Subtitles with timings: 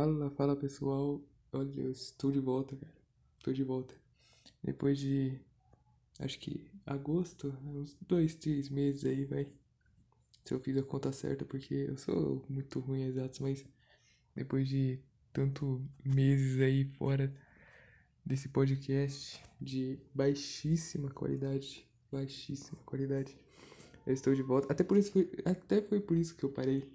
[0.00, 1.20] Fala, fala pessoal.
[1.52, 2.94] Olha, eu estou de volta, cara.
[3.36, 3.94] Estou de volta.
[4.64, 5.38] Depois de.
[6.18, 9.46] Acho que agosto, uns dois, três meses aí, vai.
[10.42, 13.62] Se eu fiz a conta certa, porque eu sou muito ruim exatos, mas
[14.34, 14.98] depois de
[15.34, 17.30] tanto meses aí fora
[18.24, 23.36] desse podcast de baixíssima qualidade, baixíssima qualidade,
[24.06, 24.72] eu estou de volta.
[24.72, 26.90] Até por isso foi, até foi por isso que eu parei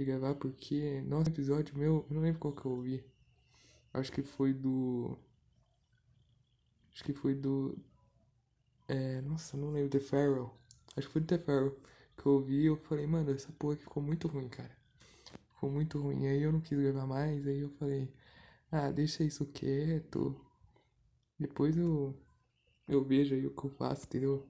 [0.00, 3.04] de gravar, porque nosso episódio meu, eu não lembro qual que eu ouvi.
[3.92, 5.18] Acho que foi do.
[6.94, 7.78] Acho que foi do.
[8.88, 9.90] É, nossa, não lembro.
[9.90, 10.50] The Pharaoh.
[10.96, 11.76] Acho que foi do The Pharaoh
[12.20, 14.76] que eu ouvi eu falei, mano, essa porra aqui ficou muito ruim, cara.
[15.54, 16.26] Ficou muito ruim.
[16.26, 18.12] Aí eu não quis gravar mais, aí eu falei,
[18.70, 20.36] ah, deixa isso quieto.
[21.38, 22.14] Depois eu.
[22.88, 24.46] Eu vejo aí o que eu faço, entendeu?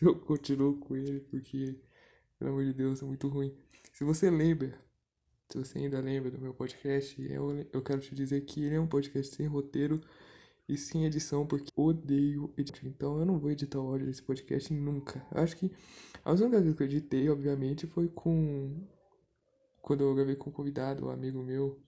[0.00, 1.78] Eu continuo com ele porque,
[2.38, 3.54] pelo amor de Deus, é muito ruim.
[3.92, 4.78] Se você lembra,
[5.50, 8.80] se você ainda lembra do meu podcast, eu, eu quero te dizer que ele é
[8.80, 10.00] um podcast sem roteiro
[10.68, 12.86] e sem edição, porque odeio editar.
[12.86, 15.26] Então eu não vou editar o áudio desse podcast nunca.
[15.32, 15.72] Acho que
[16.24, 18.86] a única vez que eu editei, obviamente, foi com.
[19.80, 21.80] Quando eu gravei com um convidado, um amigo meu.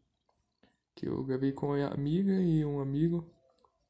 [0.94, 3.24] Que eu gravei com a amiga e um amigo.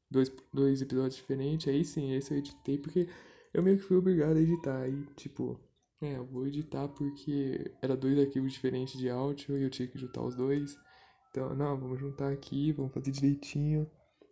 [0.09, 1.67] Dois, dois episódios diferentes.
[1.69, 3.07] Aí sim, esse eu editei porque
[3.53, 4.81] eu meio que fui obrigado a editar.
[4.81, 5.57] Aí, tipo,
[6.01, 9.99] é, eu vou editar porque era dois arquivos diferentes de áudio e eu tinha que
[9.99, 10.75] juntar os dois.
[11.29, 13.89] Então, não, vamos juntar aqui, vamos fazer direitinho.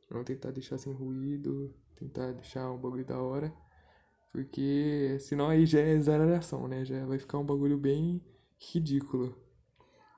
[0.10, 3.54] Vamos tentar deixar sem ruído, tentar deixar um bagulho da hora.
[4.32, 6.84] Porque senão aí já é exageração, né?
[6.84, 8.22] Já vai ficar um bagulho bem
[8.60, 9.38] ridículo.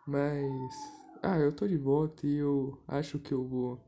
[0.08, 0.74] Mas.
[1.22, 3.80] Ah, eu tô de volta e eu acho que eu vou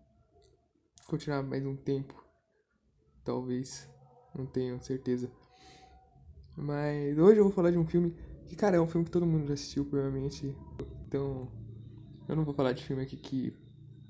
[1.08, 2.23] continuar mais um tempo.
[3.23, 3.89] Talvez.
[4.36, 5.31] Não tenho certeza.
[6.55, 8.15] Mas hoje eu vou falar de um filme
[8.45, 10.55] que, cara, é um filme que todo mundo já assistiu, provavelmente.
[11.07, 11.47] Então,
[12.27, 13.53] eu não vou falar de filme aqui que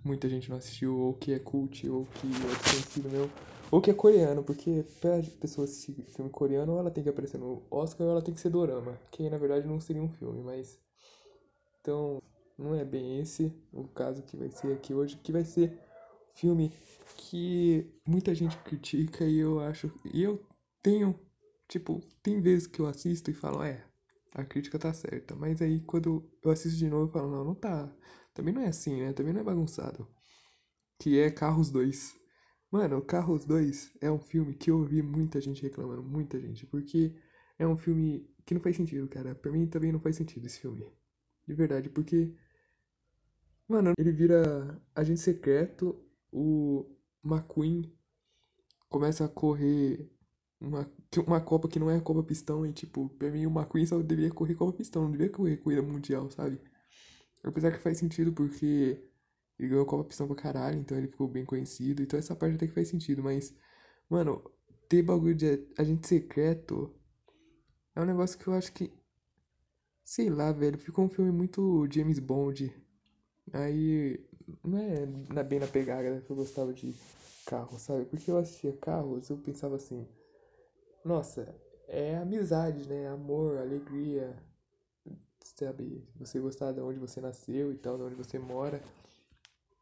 [0.03, 3.29] muita gente não assistiu, ou que é cult, ou que é desconhecido meu,
[3.71, 7.37] ou que é coreano, porque pra pessoa assistir filme coreano, ou ela tem que aparecer
[7.37, 10.43] no Oscar, ou ela tem que ser dorama, que na verdade não seria um filme,
[10.43, 10.77] mas.
[11.79, 12.21] Então,
[12.57, 15.79] não é bem esse o caso que vai ser aqui hoje, que vai ser
[16.35, 16.71] filme
[17.17, 19.91] que muita gente critica e eu acho.
[20.13, 20.41] E eu
[20.81, 21.17] tenho
[21.73, 23.83] Tipo, tem vezes que eu assisto e falo, é,
[24.31, 25.35] a crítica tá certa.
[25.35, 27.91] Mas aí quando eu assisto de novo eu falo, não, não tá.
[28.31, 29.11] Também não é assim, né?
[29.11, 30.07] Também não é bagunçado.
[30.99, 32.13] Que é Carros 2.
[32.71, 36.63] Mano, Carros 2 é um filme que eu ouvi muita gente reclamando, muita gente.
[36.67, 37.15] Porque
[37.57, 39.33] é um filme que não faz sentido, cara.
[39.33, 40.85] Pra mim também não faz sentido esse filme.
[41.47, 42.35] De verdade, porque.
[43.67, 45.99] Mano, ele vira agente secreto,
[46.31, 46.85] o
[47.25, 47.91] McQueen
[48.87, 50.12] começa a correr
[50.63, 50.89] uma,
[51.27, 54.01] uma Copa que não é a Copa Pistão e, tipo, pra mim o McQueen só
[54.01, 56.59] deveria correr Copa Pistão, não deveria correr corrida mundial, sabe?
[57.43, 59.03] Apesar que faz sentido porque
[59.59, 62.55] ele ganhou a Copa Pistão pra caralho, então ele ficou bem conhecido, então essa parte
[62.55, 63.53] até que faz sentido, mas,
[64.09, 64.41] mano,
[64.87, 66.93] ter bagulho de agente secreto
[67.95, 68.91] é um negócio que eu acho que,
[70.03, 72.73] sei lá, velho, ficou um filme muito James Bond.
[73.51, 74.25] Aí,
[74.63, 76.95] não é na, bem na pegada que eu gostava de
[77.45, 78.05] carro, sabe?
[78.05, 80.07] Porque eu assistia carros, eu pensava assim
[81.03, 81.55] nossa,
[81.87, 83.07] é amizade, né?
[83.09, 84.35] Amor, alegria,
[85.43, 86.07] sabe?
[86.17, 88.81] Você gostar de onde você nasceu e tal, de onde você mora.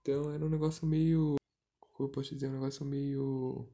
[0.01, 1.35] Então era um negócio meio.
[1.79, 2.47] Como eu posso dizer?
[2.47, 3.67] Um negócio meio.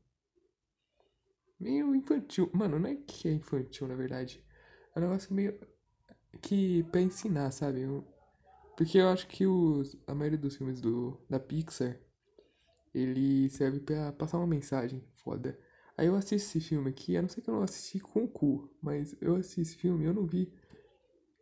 [1.59, 2.49] Meio infantil.
[2.53, 4.43] Mano, não é que é infantil, na verdade.
[4.95, 5.57] É um negócio meio.
[6.41, 6.83] Que.
[6.91, 7.85] pra ensinar, sabe?
[8.75, 11.97] Porque eu acho que os, a maioria dos filmes do, da Pixar.
[12.93, 15.57] Ele serve pra passar uma mensagem foda.
[15.97, 18.27] Aí eu assisti esse filme aqui, a não ser que eu não assisti com o
[18.27, 20.53] cu, mas eu assisti esse filme eu não vi.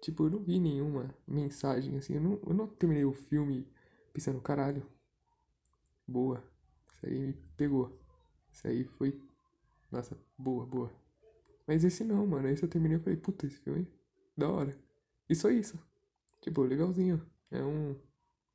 [0.01, 2.13] Tipo, eu não vi nenhuma mensagem assim.
[2.16, 3.67] Eu não, eu não terminei o filme
[4.13, 4.89] pensando, caralho.
[6.07, 6.41] Boa.
[6.93, 7.99] Isso aí me pegou.
[8.51, 9.21] Isso aí foi.
[9.91, 10.91] Nossa, boa, boa.
[11.67, 12.47] Mas esse não, mano.
[12.47, 13.87] Esse eu terminei e falei, puta, esse filme.
[14.37, 14.77] Da hora.
[15.29, 15.77] E só isso.
[16.39, 17.25] Tipo, legalzinho.
[17.51, 17.95] É um.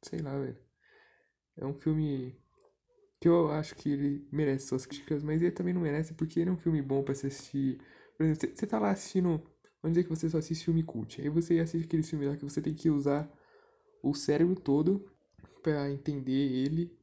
[0.03, 0.57] Sei lá, velho.
[1.57, 2.41] É um filme
[3.21, 6.51] que eu acho que ele merece suas críticas, mas ele também não merece porque ele
[6.51, 7.79] é um filme bom para assistir.
[8.17, 9.43] Por exemplo, você tá lá assistindo.
[9.83, 11.21] Vamos dizer que você só assiste filme cult.
[11.21, 13.31] Aí você assiste aquele filme lá que você tem que usar
[14.03, 15.05] o cérebro todo
[15.63, 16.99] para entender ele.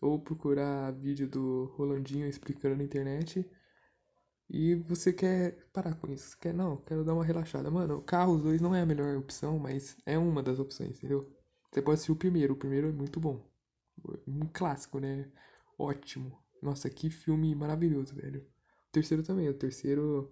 [0.00, 3.44] Ou procurar vídeo do Rolandinho explicando na internet.
[4.48, 6.38] E você quer parar com isso.
[6.38, 7.70] Quer, não, quero dar uma relaxada.
[7.70, 11.30] Mano, Carros 2 não é a melhor opção, mas é uma das opções, entendeu?
[11.70, 12.54] Você pode assistir o primeiro.
[12.54, 13.44] O primeiro é muito bom.
[14.26, 15.30] Um clássico, né?
[15.78, 16.38] Ótimo.
[16.62, 18.40] Nossa, que filme maravilhoso, velho.
[18.88, 19.48] O terceiro também.
[19.48, 20.30] O terceiro.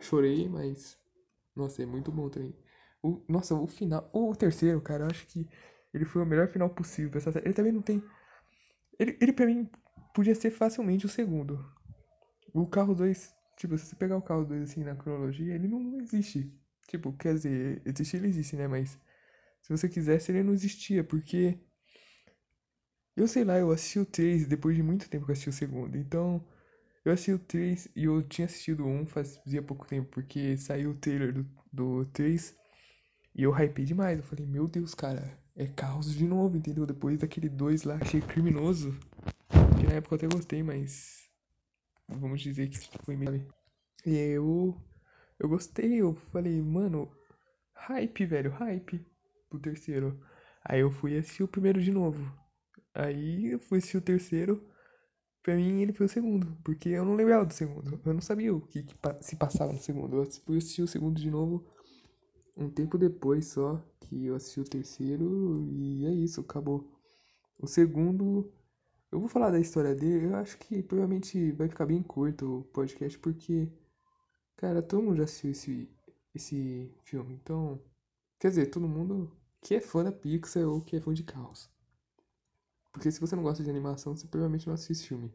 [0.00, 0.98] Chorei, mas.
[1.54, 2.54] Nossa, é muito bom também.
[3.02, 4.08] O, nossa, o final.
[4.12, 5.48] O terceiro, cara, eu acho que
[5.94, 7.46] Ele foi o melhor final possível pra essa série.
[7.46, 8.02] Ele também não tem.
[8.98, 9.68] Ele, ele pra mim
[10.14, 11.64] podia ser facilmente o segundo.
[12.52, 16.00] O carro 2, tipo, se você pegar o carro 2 assim na cronologia, ele não
[16.00, 16.52] existe.
[16.88, 18.66] Tipo, quer dizer, existir ele existe, né?
[18.68, 18.98] Mas
[19.62, 21.58] se você quisesse, ele não existia, porque.
[23.16, 25.52] Eu sei lá, eu assisti o 3 depois de muito tempo que eu assisti o
[25.52, 25.96] segundo.
[25.96, 26.44] Então,
[27.04, 30.90] eu assisti o 3 e eu tinha assistido o 1 fazia pouco tempo, porque saiu
[30.90, 32.54] o trailer do, do 3
[33.34, 34.18] e eu hypei demais.
[34.18, 36.86] Eu falei, meu Deus, cara, é caos de novo, entendeu?
[36.86, 38.96] Depois daquele 2 lá, achei criminoso.
[39.78, 41.28] Que na época eu até gostei, mas.
[42.08, 43.46] Vamos dizer que foi meio.
[44.06, 44.76] E eu.
[45.38, 47.10] Eu gostei, eu falei, mano,
[47.74, 49.04] hype, velho, hype
[49.48, 50.20] pro terceiro.
[50.64, 52.30] Aí eu fui assistir o primeiro de novo.
[52.94, 54.66] Aí eu fui assistir o terceiro.
[55.42, 58.00] Pra mim ele foi o segundo, porque eu não lembrava do segundo.
[58.04, 60.16] Eu não sabia o que, que se passava no segundo.
[60.16, 61.66] Eu fui assistir o segundo de novo
[62.56, 66.86] um tempo depois só que eu assisti o terceiro e é isso, acabou.
[67.58, 68.52] O segundo,
[69.10, 72.64] eu vou falar da história dele, eu acho que provavelmente vai ficar bem curto o
[72.64, 73.68] podcast, porque,
[74.56, 75.88] cara, todo mundo já assistiu esse,
[76.34, 77.80] esse filme, então,
[78.38, 79.30] quer dizer, todo mundo
[79.62, 81.70] que é fã da Pixar ou que é fã de carros.
[82.92, 85.32] Porque se você não gosta de animação, você provavelmente não assiste filme.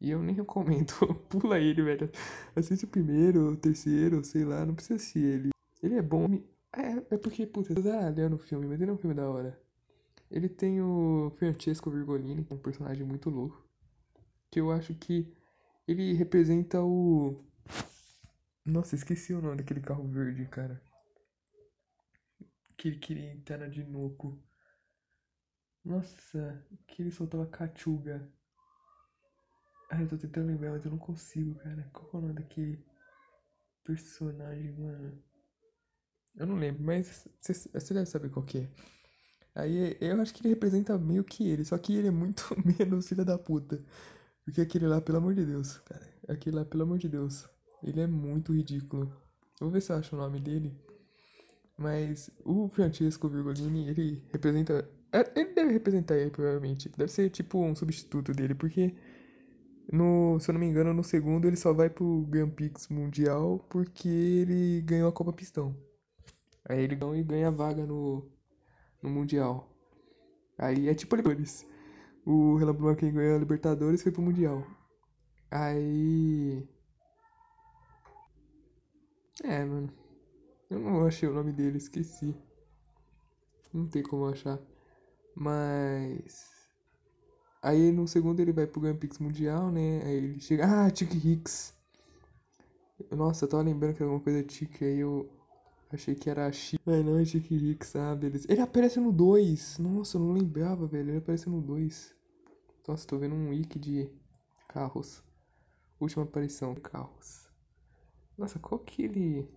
[0.00, 0.92] E eu nem recomendo.
[1.28, 2.10] Pula ele, velho.
[2.56, 5.50] Assiste o primeiro, o terceiro, sei lá, não precisa assistir ele.
[5.82, 6.42] Ele é bom.
[6.72, 9.60] É, é porque, puta, eu olhando o filme, mas ele é um filme da hora.
[10.30, 13.62] Ele tem o Francesco Virgolini, é um personagem muito louco.
[14.50, 15.32] Que eu acho que
[15.86, 17.36] ele representa o.
[18.64, 20.80] Nossa, esqueci o nome daquele carro verde, cara.
[22.76, 24.38] Que ele queria entrar na Dinoco.
[25.84, 28.28] Nossa, que ele soltava cachuga.
[29.90, 31.88] Ai, eu tô tentando lembrar, mas eu não consigo, cara.
[31.92, 32.84] Qual é o nome daquele
[33.84, 35.22] personagem, mano?
[36.36, 38.70] Eu não lembro, mas você deve saber qual que é.
[39.54, 42.44] Aí eu acho que ele representa meio que ele, só que ele é muito
[42.78, 43.78] menos filha da puta.
[44.44, 46.08] Porque aquele lá, pelo amor de Deus, cara.
[46.28, 47.48] Aquele lá, pelo amor de Deus.
[47.82, 49.04] Ele é muito ridículo.
[49.60, 50.76] Eu vou ver se eu acho o nome dele.
[51.76, 54.88] Mas o Francesco Virgolini, ele representa
[55.34, 56.88] ele deve representar ele, provavelmente.
[56.96, 58.94] Deve ser tipo um substituto dele, porque
[59.92, 63.58] no, se eu não me engano, no segundo ele só vai pro Grand Prix Mundial
[63.68, 65.76] porque ele ganhou a Copa Pistão.
[66.68, 68.30] Aí ele ganha a vaga no,
[69.02, 69.68] no Mundial.
[70.58, 71.66] Aí é tipo Libertadores.
[72.24, 74.64] O Renan Blanc quem ganhou a Libertadores foi pro Mundial.
[75.50, 76.68] Aí.
[79.42, 79.92] É, mano.
[80.70, 82.36] Eu não achei o nome dele, esqueci.
[83.72, 84.58] Não tem como achar.
[85.34, 86.50] Mas.
[87.62, 90.02] Aí no segundo ele vai pro Grand Prix Mundial, né?
[90.04, 90.86] Aí ele chega.
[90.86, 91.74] Ah, Tic Hicks.
[93.10, 95.30] Nossa, eu tava lembrando que era alguma coisa Tic, aí eu
[95.90, 96.80] achei que era Chic.
[96.86, 98.18] Ai não, é Tic Hicks, ah.
[98.48, 99.78] Ele aparece no 2.
[99.78, 101.10] Nossa, eu não lembrava, velho.
[101.10, 102.14] Ele aparece no 2.
[102.90, 104.10] Nossa, tô vendo um wiki de
[104.68, 105.22] carros.
[106.00, 107.48] Última aparição, carros.
[108.36, 109.48] Nossa, qual que ele.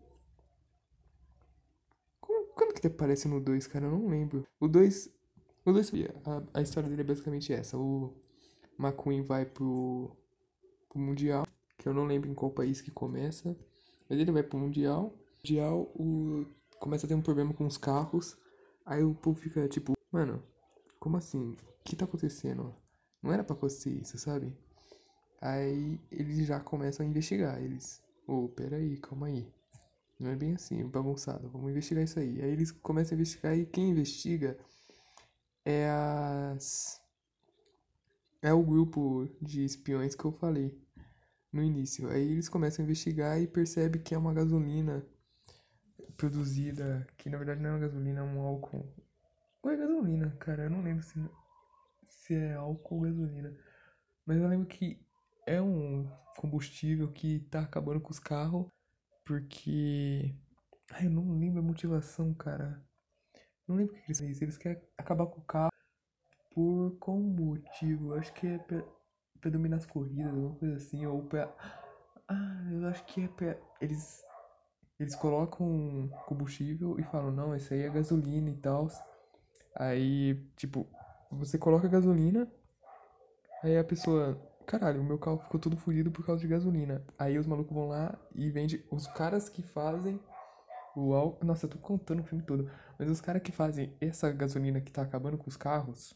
[2.19, 3.85] Quando que ele aparece no 2, cara?
[3.85, 4.45] Eu não lembro.
[4.59, 5.09] O 2
[5.65, 5.91] o Luiz,
[6.25, 7.77] a, a história dele é basicamente essa.
[7.77, 8.13] O
[8.77, 10.15] McQueen vai pro,
[10.89, 11.45] pro Mundial,
[11.77, 13.55] que eu não lembro em qual país que começa.
[14.09, 15.13] Mas ele vai pro Mundial.
[15.37, 16.45] Mundial, o,
[16.79, 18.37] começa a ter um problema com os carros.
[18.85, 20.43] Aí o povo fica tipo, mano,
[20.99, 21.51] como assim?
[21.51, 22.75] O que tá acontecendo?
[23.21, 24.57] Não era pra acontecer isso, sabe?
[25.41, 27.61] Aí eles já começam a investigar.
[27.61, 29.47] Eles, ô, oh, peraí, calma aí.
[30.19, 31.49] Não é bem assim, bagunçado.
[31.49, 32.41] Vamos investigar isso aí.
[32.41, 34.57] Aí eles começam a investigar e quem investiga
[35.65, 37.01] é as
[38.41, 40.77] é o grupo de espiões que eu falei
[41.51, 42.09] no início.
[42.09, 45.05] Aí eles começam a investigar e percebem que é uma gasolina
[46.17, 48.85] produzida, que na verdade não é uma gasolina, é um álcool.
[49.61, 51.17] Ou é gasolina, cara, eu não lembro se,
[52.03, 53.57] se é álcool ou gasolina.
[54.25, 54.99] Mas eu lembro que
[55.45, 58.67] é um combustível que tá acabando com os carros,
[59.25, 60.35] porque.
[60.91, 62.83] Ai, eu não lembro a motivação, cara.
[63.67, 64.37] Não lembro o que eles fazem.
[64.41, 65.71] Eles querem acabar com o carro
[66.53, 68.13] por qual motivo?
[68.13, 68.83] Acho que é pra,
[69.41, 71.05] pra dominar as corridas, alguma coisa assim.
[71.05, 71.53] Ou pra.
[72.27, 73.57] Ah, eu acho que é pra.
[73.81, 74.23] Eles.
[74.99, 78.87] Eles colocam combustível e falam, não, esse aí é gasolina e tal.
[79.75, 80.87] Aí, tipo,
[81.31, 82.47] você coloca gasolina.
[83.63, 84.39] Aí a pessoa.
[84.65, 87.03] Caralho, o meu carro ficou todo fodido por causa de gasolina.
[87.17, 88.81] Aí os malucos vão lá e vendem.
[88.89, 90.19] Os caras que fazem
[91.13, 91.45] álcool.
[91.45, 92.69] Nossa, eu tô contando o filme todo.
[92.99, 96.15] Mas os caras que fazem essa gasolina que tá acabando com os carros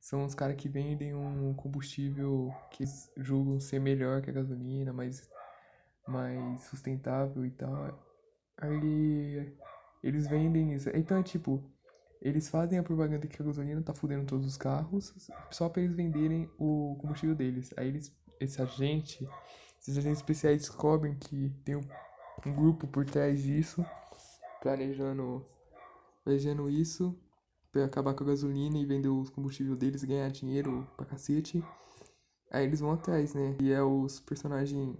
[0.00, 2.84] são os caras que vendem um combustível que
[3.16, 5.28] julgam ser melhor que a gasolina, mais,
[6.06, 7.98] mais sustentável e tal.
[8.56, 9.54] Aí
[10.02, 10.88] eles vendem isso.
[10.94, 11.62] Então é tipo,
[12.20, 15.14] Eles fazem a propaganda que a gasolina tá fudendo todos os carros
[15.50, 17.72] só pra eles venderem o combustível deles.
[17.76, 19.28] Aí eles, esse agente,
[19.80, 21.82] esses agentes especiais descobrem que tem um,
[22.46, 23.84] um grupo por trás disso,
[24.60, 25.44] planejando,
[26.24, 27.18] planejando isso
[27.72, 31.62] pra acabar com a gasolina e vender o combustível deles, ganhar dinheiro pra cacete.
[32.50, 33.56] Aí eles vão atrás, né?
[33.60, 34.96] E é os personagens.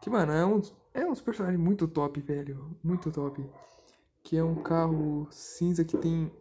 [0.00, 2.76] Que, mano, é uns, é uns personagens muito top, velho.
[2.82, 3.44] Muito top.
[4.22, 6.32] Que é um carro cinza que tem.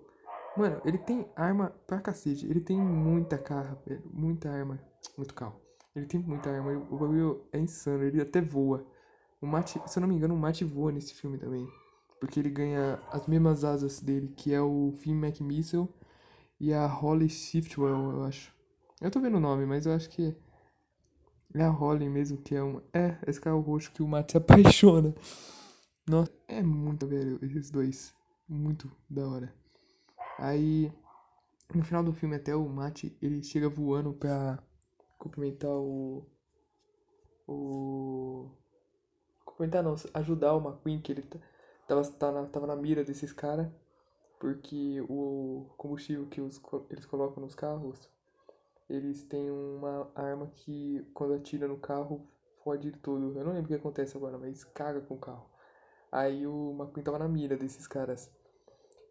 [0.55, 2.45] Mano, ele tem arma pra cacete.
[2.47, 4.03] Ele tem muita carro, velho.
[4.13, 4.79] Muita arma.
[5.17, 5.59] Muito carro.
[5.93, 6.71] Ele tem muita arma.
[6.89, 8.03] O bagulho é insano.
[8.03, 8.85] Ele até voa.
[9.41, 11.67] O Mate, se eu não me engano, o Mate voa nesse filme também.
[12.19, 15.87] Porque ele ganha as mesmas asas dele, que é o Finn McMissile
[16.59, 18.53] e a Holly Shiftwell, eu acho.
[19.01, 20.35] Eu tô vendo o nome, mas eu acho que
[21.53, 22.83] é a Holly mesmo, que é uma.
[22.93, 25.13] É, esse carro roxo que o Matt se apaixona.
[26.07, 28.13] Nossa, é muito, velho, esses dois.
[28.47, 29.55] Muito da hora.
[30.37, 30.91] Aí,
[31.73, 34.61] no final do filme, até o Matt, ele chega voando pra
[35.17, 36.25] cumprimentar o.
[37.47, 38.49] O.
[39.55, 41.23] Cumprimentar não, ajudar o McQueen, que ele
[41.87, 43.67] tava, tava, na, tava na mira desses caras.
[44.39, 48.09] Porque o combustível que os, eles colocam nos carros
[48.89, 52.27] eles têm uma arma que quando atira no carro
[52.63, 53.37] fode tudo.
[53.37, 55.49] Eu não lembro o que acontece agora, mas caga com o carro.
[56.11, 58.31] Aí o McQueen tava na mira desses caras.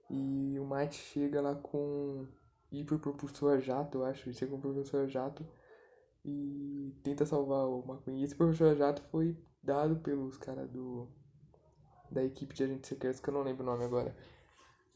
[0.09, 2.27] E o Mike chega lá com
[2.71, 4.29] hiperpropulsor jato, eu acho.
[4.29, 5.47] Ele chega com propulsor jato
[6.25, 8.21] e tenta salvar o McQueen.
[8.21, 11.09] E esse propulsor jato foi dado pelos caras do
[12.11, 14.15] da equipe de agentes secretos, que eu não lembro o nome agora.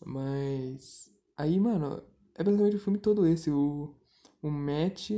[0.04, 2.02] Mas aí, mano,
[2.34, 3.50] é basicamente o filme todo esse.
[3.50, 3.94] O,
[4.40, 5.10] o Matt,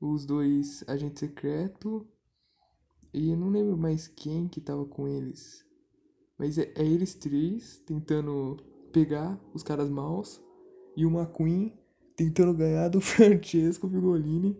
[0.00, 2.04] os dois agentes secretos
[3.12, 5.64] e eu não lembro mais quem que tava com eles.
[6.38, 8.56] Mas é, é eles três tentando
[8.92, 10.40] pegar os caras maus
[10.96, 11.76] e o McQueen
[12.16, 14.56] tentando ganhar do Francesco Virgolini.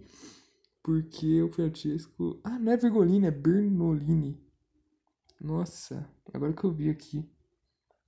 [0.82, 2.40] Porque o Francesco.
[2.44, 4.40] Ah, não é Virgolini, é Bernolini.
[5.40, 7.28] Nossa, agora que eu vi aqui.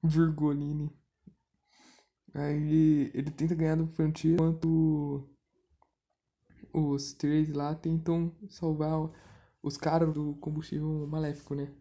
[0.02, 0.90] Virgolini.
[2.34, 5.28] Aí ele tenta ganhar do Francesco enquanto
[6.72, 9.10] os três lá tentam salvar
[9.62, 11.72] os caras do combustível maléfico, né?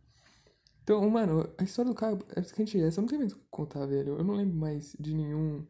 [0.84, 3.00] Então, mano, a história do cara é basicamente essa.
[3.00, 4.18] Eu não tenho mais o que contar, velho.
[4.18, 5.66] Eu não lembro mais de nenhum.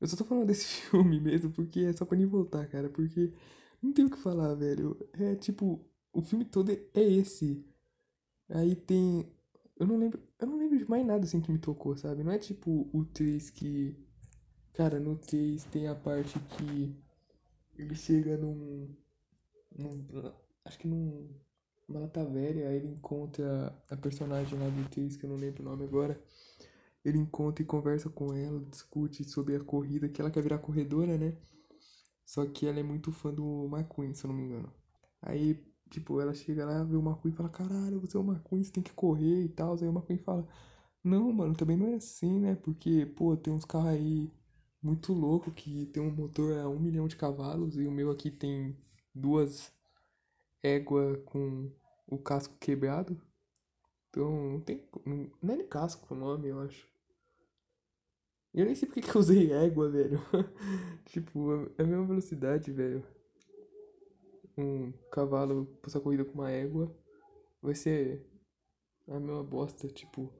[0.00, 2.88] Eu só tô falando desse filme mesmo, porque é só pra nem voltar, cara.
[2.88, 3.32] Porque
[3.82, 4.96] não tem o que falar, velho.
[5.14, 7.64] É tipo, o filme todo é esse.
[8.48, 9.26] Aí tem.
[9.78, 10.20] Eu não lembro.
[10.38, 12.22] Eu não lembro de mais nada assim que me tocou, sabe?
[12.24, 13.96] Não é tipo o 3 que.
[14.72, 16.96] Cara, no 3 tem a parte que
[17.76, 18.88] ele chega num,
[19.76, 20.06] num
[20.64, 21.28] acho que num
[21.90, 25.62] uma lata velha, aí ele encontra a personagem lá do Tris, que eu não lembro
[25.62, 26.18] o nome agora.
[27.04, 31.18] Ele encontra e conversa com ela, discute sobre a corrida, que ela quer virar corredora,
[31.18, 31.34] né?
[32.30, 34.72] Só que ela é muito fã do McQueen, se eu não me engano.
[35.20, 35.58] Aí,
[35.90, 38.70] tipo, ela chega lá, vê o McQueen e fala, caralho, você é o McQueen, você
[38.70, 39.74] tem que correr e tal.
[39.74, 40.46] Aí o McQueen fala,
[41.02, 42.54] não, mano, também não é assim, né?
[42.54, 44.30] Porque, pô, tem uns carros aí
[44.82, 48.30] muito louco que tem um motor a um milhão de cavalos e o meu aqui
[48.30, 48.76] tem
[49.14, 49.72] duas
[50.62, 51.70] égua com
[52.06, 53.20] o casco quebrado.
[54.10, 54.84] Então não tem.
[55.42, 56.89] Não é nem casco o nome, eu acho.
[58.52, 60.20] Eu nem sei porque que eu usei égua, velho.
[61.06, 63.04] tipo, é a mesma velocidade, velho.
[64.58, 66.94] Um cavalo passar corrida com uma égua
[67.62, 68.26] vai ser
[69.08, 70.32] a mesma bosta, tipo.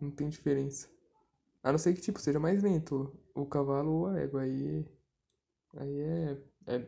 [0.00, 0.88] Não tem diferença.
[1.62, 4.42] A não ser que, tipo, seja mais lento o cavalo ou a égua.
[4.42, 4.86] Aí.
[5.76, 6.38] Aí é.
[6.66, 6.86] é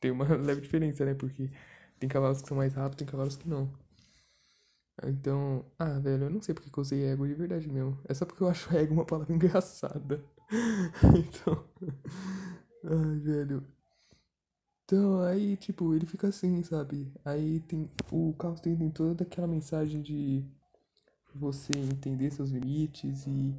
[0.00, 1.14] tem uma leve diferença, né?
[1.14, 1.50] Porque
[1.98, 3.72] tem cavalos que são mais rápidos, tem cavalos que não.
[5.04, 5.64] Então.
[5.78, 7.98] Ah, velho, eu não sei porque que eu usei égua de verdade mesmo.
[8.08, 10.24] É só porque eu acho égua uma palavra engraçada.
[11.18, 11.64] então.
[12.84, 13.66] Ai, velho.
[14.84, 17.12] Então, aí, tipo, ele fica assim, sabe?
[17.24, 17.90] Aí tem.
[18.10, 20.44] O carro tem, tem toda aquela mensagem de
[21.34, 23.54] você entender seus limites e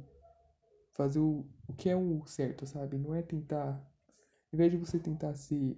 [0.94, 2.98] fazer o, o que é o certo, sabe?
[2.98, 3.80] Não é tentar.
[4.52, 5.76] Em vez de você tentar ser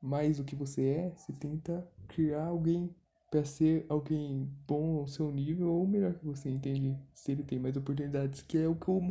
[0.00, 2.94] mais do que você é, você tenta criar alguém
[3.32, 6.94] para ser alguém bom ao seu nível ou melhor que você, entende?
[7.14, 9.10] Se ele tem mais oportunidades, que é o que o,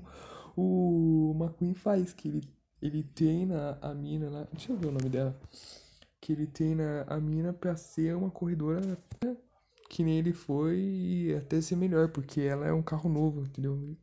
[0.56, 2.44] o McQueen faz, que ele,
[2.80, 4.48] ele treina a mina lá.
[4.52, 5.36] Deixa eu ver o nome dela.
[6.22, 8.96] Que ele treina a mina pra ser uma corredora
[9.90, 13.98] que nem ele foi e até ser melhor, porque ela é um carro novo, entendeu?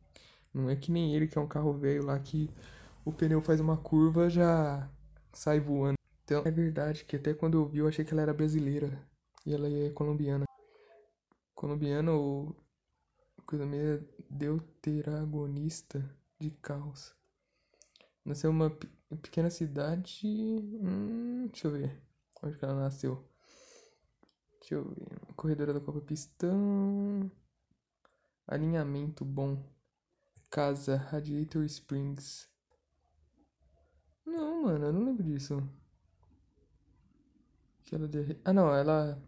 [0.53, 2.49] Não é que nem ele, que é um carro velho lá que
[3.05, 4.85] o pneu faz uma curva já
[5.31, 5.95] sai voando.
[6.25, 9.08] Então é verdade que até quando eu vi eu achei que ela era brasileira
[9.45, 10.45] e ela é colombiana.
[11.55, 12.55] Colombiana ou
[13.49, 16.07] Coisa meio deuteragonista
[16.39, 17.15] de caos.
[18.23, 18.69] Nasceu uma
[19.23, 20.27] pequena cidade.
[20.27, 21.99] Hum, deixa eu ver.
[22.43, 23.27] Onde que ela nasceu?
[24.59, 25.33] Deixa eu ver.
[25.35, 27.31] Corredora da Copa Pistão.
[28.47, 29.67] Alinhamento bom.
[30.51, 32.47] Casa, Radiator Springs.
[34.27, 35.67] Não, mano, eu não lembro disso.
[37.83, 38.39] Que ela de...
[38.45, 39.19] Ah, não, ela.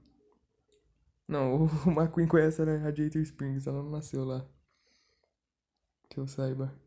[1.32, 4.46] Não, o McQueen conhece ela Radiator Springs, ela não nasceu lá.
[6.10, 6.78] Que eu saiba.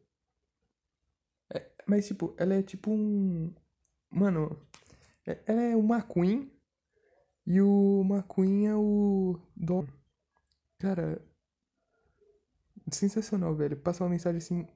[1.52, 3.54] É, mas, tipo, ela é tipo um.
[4.10, 4.54] Mano,
[5.26, 6.52] é, ela é o McQueen
[7.46, 9.86] e o McQueen é o Dom.
[10.78, 11.24] Cara,
[12.92, 13.78] sensacional, velho.
[13.78, 14.68] Passa uma mensagem assim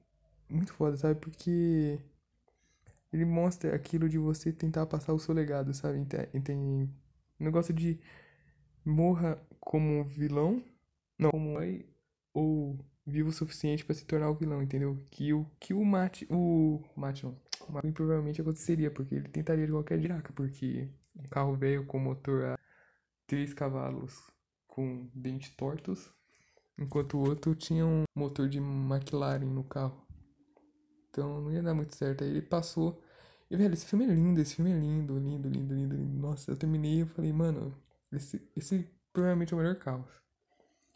[0.49, 1.19] muito foda, sabe?
[1.19, 1.99] Porque
[3.13, 6.03] ele mostra aquilo de você tentar passar o seu legado, sabe?
[6.43, 6.89] Tem
[7.39, 7.99] negócio de
[8.83, 10.63] morra como vilão,
[11.17, 11.85] não como herói,
[12.33, 14.97] ou vivo o suficiente para se tornar o vilão, entendeu?
[15.11, 17.35] Que o que o mate, o mate não,
[17.69, 21.99] o Martin provavelmente aconteceria, porque ele tentaria de qualquer jeito, porque um carro velho com
[21.99, 22.59] motor a
[23.27, 24.15] 3 cavalos
[24.67, 26.11] com dentes tortos,
[26.77, 30.01] enquanto o outro tinha um motor de McLaren no carro.
[31.09, 32.23] Então não ia dar muito certo.
[32.23, 33.01] Aí ele passou.
[33.49, 36.19] E, velho, esse filme é lindo, esse filme é lindo, lindo, lindo, lindo, lindo.
[36.19, 37.75] Nossa, eu terminei e falei, mano,
[38.11, 40.07] esse, esse provavelmente é o melhor carro.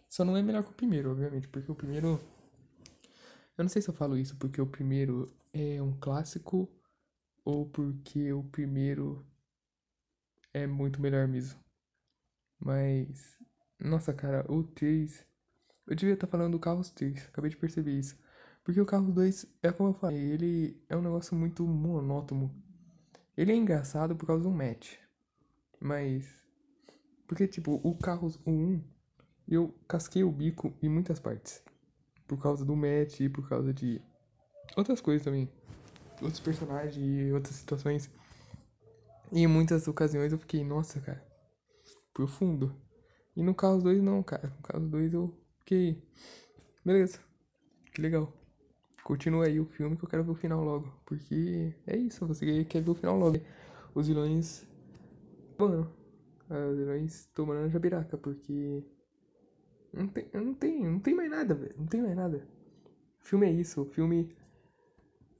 [0.10, 2.20] Só não é melhor que o primeiro, obviamente, porque o primeiro.
[3.58, 6.70] Eu não sei se eu falo isso porque o primeiro é um clássico
[7.46, 9.26] ou porque o primeiro
[10.54, 11.60] é muito melhor mesmo.
[12.60, 13.38] Mas.
[13.80, 15.26] Nossa, cara, o 3.
[15.88, 18.18] Eu devia estar falando do Carros 3, acabei de perceber isso.
[18.64, 22.54] Porque o Carros 2, é como eu falei, ele é um negócio muito monótono.
[23.36, 24.96] Ele é engraçado por causa do match.
[25.80, 26.43] Mas.
[27.34, 28.80] Porque, tipo, o Carros 1,
[29.48, 31.64] eu casquei o bico em muitas partes.
[32.28, 34.00] Por causa do match por causa de
[34.78, 35.50] outras coisas também.
[36.22, 38.08] Outros personagens e outras situações.
[39.32, 41.26] E em muitas ocasiões eu fiquei, nossa, cara,
[42.14, 42.80] profundo.
[43.36, 44.54] E no Carros 2 não, cara.
[44.56, 46.08] No Carros 2 eu fiquei.
[46.86, 47.18] Beleza.
[47.96, 48.32] Que legal.
[49.04, 50.94] Continua aí o filme que eu quero ver o final logo.
[51.04, 53.42] Porque é isso, você quer ver o final logo.
[53.96, 54.68] Os vilões.
[55.58, 56.03] Mano,
[56.50, 58.84] os vilões tomando a jabiraca, porque.
[59.92, 61.76] Não tem, não tem, não tem mais nada, velho.
[61.78, 62.48] Não tem mais nada.
[63.22, 64.30] O filme é isso, o filme.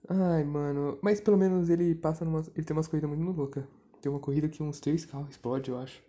[0.08, 1.00] Ai, mano.
[1.02, 2.42] Mas pelo menos ele passa numa.
[2.56, 3.66] Ele tem umas corridas muito loucas.
[4.02, 6.04] Tem uma corrida que uns três carros explodem, eu acho.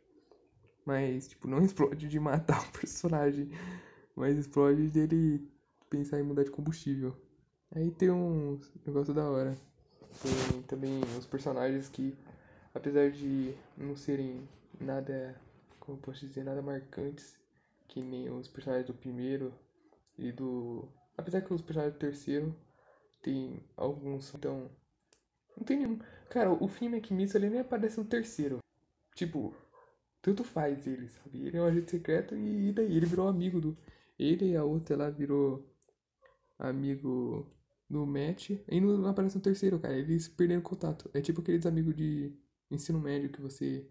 [0.85, 3.51] Mas, tipo, não explode de matar o personagem.
[4.15, 5.49] Mas explode dele
[5.89, 7.17] pensar em mudar de combustível.
[7.75, 9.57] Aí tem um negócio da hora.
[10.23, 12.17] Tem também os personagens que,
[12.73, 14.49] apesar de não serem
[14.81, 15.41] nada,
[15.81, 17.39] como posso dizer, nada marcantes,
[17.89, 19.55] que nem os personagens do primeiro
[20.19, 20.89] e do.
[21.17, 22.57] Apesar que os personagens do terceiro
[23.23, 24.35] tem alguns.
[24.35, 24.71] Então.
[25.57, 25.99] Não tem nenhum.
[26.31, 28.59] Cara, o Finn McMissile ele nem aparece no terceiro.
[29.15, 29.55] Tipo,
[30.21, 31.47] tanto faz ele, sabe?
[31.47, 33.77] Ele é um agente secreto e daí ele virou amigo do.
[34.19, 35.65] Ele e a outra lá virou
[36.59, 37.47] amigo
[37.89, 38.51] no match.
[38.69, 39.97] E não aparece no terceiro, cara.
[39.97, 41.11] Eles perderam contato.
[41.15, 42.33] É tipo aqueles amigos de
[42.71, 43.89] ensino médio que você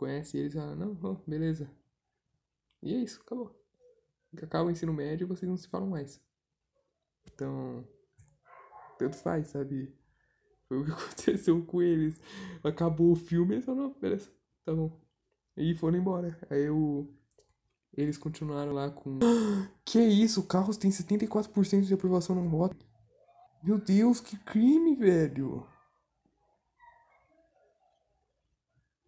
[0.00, 1.70] conhece e eles falam, não, oh, beleza.
[2.82, 3.54] E é isso, acabou.
[4.42, 6.18] Acaba o ensino médio e vocês não se falam mais.
[7.26, 7.86] Então,
[8.98, 9.94] tanto faz, sabe?
[10.66, 12.18] Foi o que aconteceu com eles.
[12.64, 14.30] Acabou o filme e eles falaram, não, beleza,
[14.64, 14.98] tá bom.
[15.56, 16.38] E foram embora.
[16.48, 17.12] Aí eu.
[17.92, 19.18] Eles continuaram lá com.
[19.84, 20.40] Que isso?
[20.40, 22.86] O Carros tem 74% de aprovação no voto.
[23.62, 25.66] Meu Deus, que crime, velho.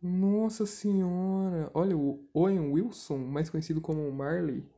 [0.03, 1.71] Nossa senhora.
[1.73, 4.69] Olha, o Owen Wilson, mais conhecido como Marley.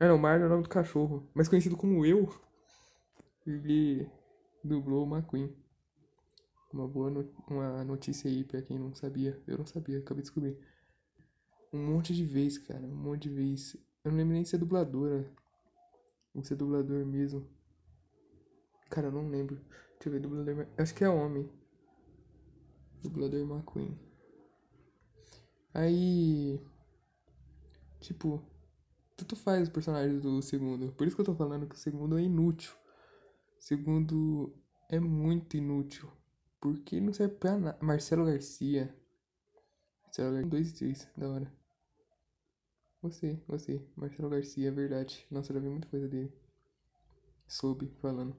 [0.00, 1.28] Ah, não, Marley é o nome do cachorro.
[1.34, 2.32] Mais conhecido como eu.
[3.46, 4.10] Ele
[4.64, 5.54] dublou o McQueen.
[6.72, 9.38] Uma boa no uma notícia aí pra quem não sabia.
[9.46, 10.58] Eu não sabia, acabei de descobrir.
[11.70, 12.86] Um monte de vez, cara.
[12.86, 13.76] Um monte de vez.
[14.02, 15.30] Eu não lembro nem se é dubladora.
[16.34, 17.46] Ou se é dublador mesmo.
[18.88, 19.56] Cara, eu não lembro.
[19.56, 20.66] Deixa eu ver, dublador.
[20.78, 21.50] Acho que é homem.
[23.02, 24.11] Dublador McQueen.
[25.74, 26.60] Aí.
[28.00, 28.42] Tipo.
[29.16, 30.92] Tanto faz os personagens do segundo.
[30.92, 32.72] Por isso que eu tô falando que o segundo é inútil.
[33.58, 34.52] O segundo
[34.88, 36.10] é muito inútil.
[36.60, 37.78] Porque não serve pra nada.
[37.80, 38.96] Marcelo Garcia.
[40.04, 40.50] Marcelo Garcia.
[40.50, 41.52] Dois e três, da hora.
[43.02, 43.84] Você, você.
[43.96, 45.26] Marcelo Garcia, é verdade.
[45.30, 46.32] Nossa, eu já vi muita coisa dele.
[47.46, 48.36] Soube falando.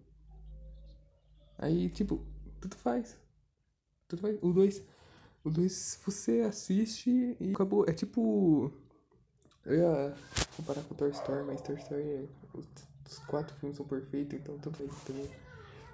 [1.57, 2.25] Aí, tipo,
[2.59, 3.19] tudo faz.
[4.07, 4.37] Tudo faz.
[4.41, 4.83] O 2.
[5.43, 7.85] O 2 você assiste e acabou.
[7.87, 8.71] É tipo.
[9.65, 10.15] Eu ia
[10.55, 14.91] comparar com Toy Story, mas Toy Story, é, os, quatro filmes são perfeitos, então faz
[15.03, 15.29] também.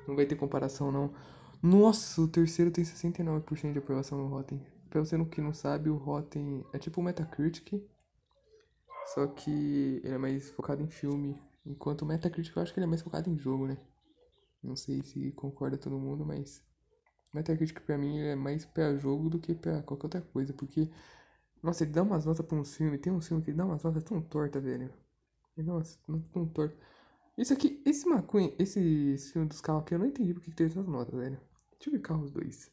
[0.08, 1.14] Não vai ter comparação, não.
[1.62, 4.66] Nossa, o terceiro tem 69% de aprovação no Rotten.
[4.90, 7.84] Pra você que não sabe, o Rotten é tipo o Metacritic,
[9.14, 12.86] só que ele é mais focado em filme, enquanto o Metacritic eu acho que ele
[12.86, 13.78] é mais focado em jogo, né?
[14.64, 16.64] Não sei se concorda todo mundo, mas
[17.34, 20.90] Metacritic pra mim é mais pra jogo do que pra qualquer outra coisa, porque
[21.62, 24.04] nossa, ele dá umas notas pra um filme, tem um filme que dá umas notas
[24.04, 24.92] tão torta, velho.
[25.58, 25.98] Nossa,
[26.34, 26.76] tão torta.
[27.38, 28.80] Isso aqui, esse McQueen, esse,
[29.14, 31.40] esse filme dos carros aqui, eu não entendi porque que teve essas notas, velho.
[31.72, 32.72] Deixa eu ver Carros 2.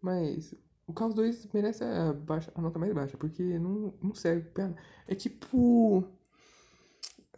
[0.00, 0.54] Mas
[0.86, 4.74] o Carros 2 merece a, baixa, a nota mais baixa, porque não, não serve pra
[5.06, 6.04] É tipo.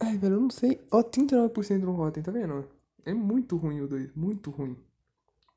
[0.01, 0.81] Ai, velho, eu não sei.
[0.91, 2.69] Ó, 39% no Rotten, tá vendo?
[3.05, 4.77] É muito ruim o 2, muito ruim.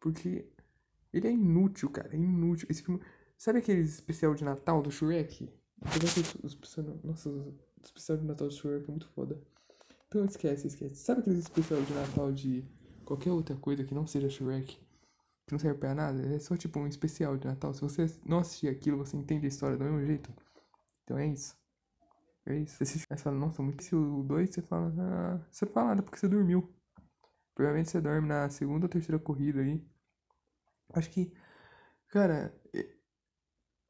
[0.04, 0.46] Porque
[1.14, 2.68] ele é inútil, cara, é inútil.
[2.70, 3.00] Esse filme.
[3.38, 5.50] Sabe aquele especial de Natal do Shrek?
[7.06, 9.42] Nossa, o especial de Natal do Shrek é muito foda.
[10.10, 10.96] Então esquece, esquece.
[10.96, 12.66] Sabe aquele especial de Natal de
[13.06, 14.78] qualquer outra coisa que não seja Shrek?
[15.46, 16.22] Que não serve pra nada?
[16.36, 17.74] É só tipo um especial de Natal.
[17.74, 20.30] Se você não assistir aquilo, você entende a história do mesmo jeito.
[21.06, 21.56] Então é isso.
[22.46, 22.84] É isso.
[22.84, 26.28] Você fala, nossa, muito se o 2 você fala, ah, você fala nada porque você
[26.28, 26.70] dormiu.
[27.56, 29.82] Provavelmente você dorme na segunda ou terceira corrida aí.
[30.94, 31.34] Acho que,
[32.10, 32.54] cara,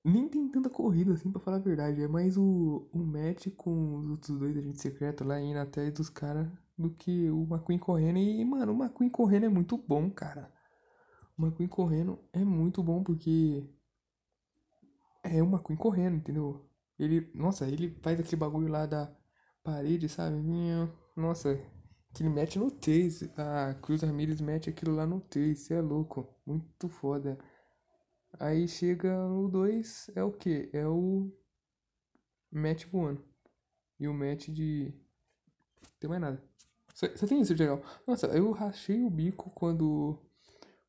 [0.04, 2.02] nem tem tanta corrida assim, pra falar a verdade.
[2.02, 6.10] É mais o, o match com os outros dois agentes secretos lá indo atrás dos
[6.10, 8.18] caras do que o McQueen correndo.
[8.18, 10.52] E, mano, o McQueen correndo é muito bom, cara.
[11.38, 13.70] O McQueen correndo é muito bom porque.
[15.24, 16.66] É o McQueen correndo, entendeu?
[17.00, 17.32] Ele.
[17.34, 19.12] Nossa, ele faz aquele bagulho lá da
[19.64, 20.38] parede, sabe?
[21.16, 21.58] Nossa,
[22.14, 23.30] que ele mete no 3.
[23.38, 25.58] A Cruz Ramirez mete aquilo lá no 3.
[25.58, 26.28] Você é louco.
[26.46, 27.38] Muito foda.
[28.40, 30.70] Aí chega o 2, é o que?
[30.74, 31.32] É o
[32.52, 33.24] match voando.
[34.00, 34.94] E o match de.
[35.82, 36.44] Não tem mais nada.
[36.94, 37.82] Só tem isso legal.
[38.08, 40.20] Nossa, eu rachei o bico quando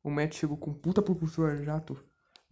[0.03, 1.97] o match chegou com puta propulsor jato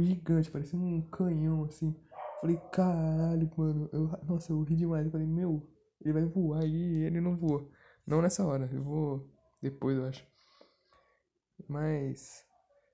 [0.02, 1.96] gigante, parecia um canhão assim.
[2.42, 3.90] Falei, caralho, mano.
[3.92, 5.06] Eu, nossa, eu ri demais.
[5.06, 5.62] Eu falei, meu,
[6.02, 7.68] ele vai voar e ele não voa.
[8.06, 9.30] Não nessa hora, eu vou
[9.62, 10.28] depois, eu acho.
[11.68, 12.46] Mas.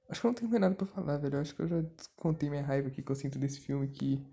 [0.07, 1.35] Acho que eu não tenho mais nada pra falar, velho.
[1.35, 1.83] Eu acho que eu já
[2.15, 4.25] contei minha raiva aqui que eu sinto desse filme que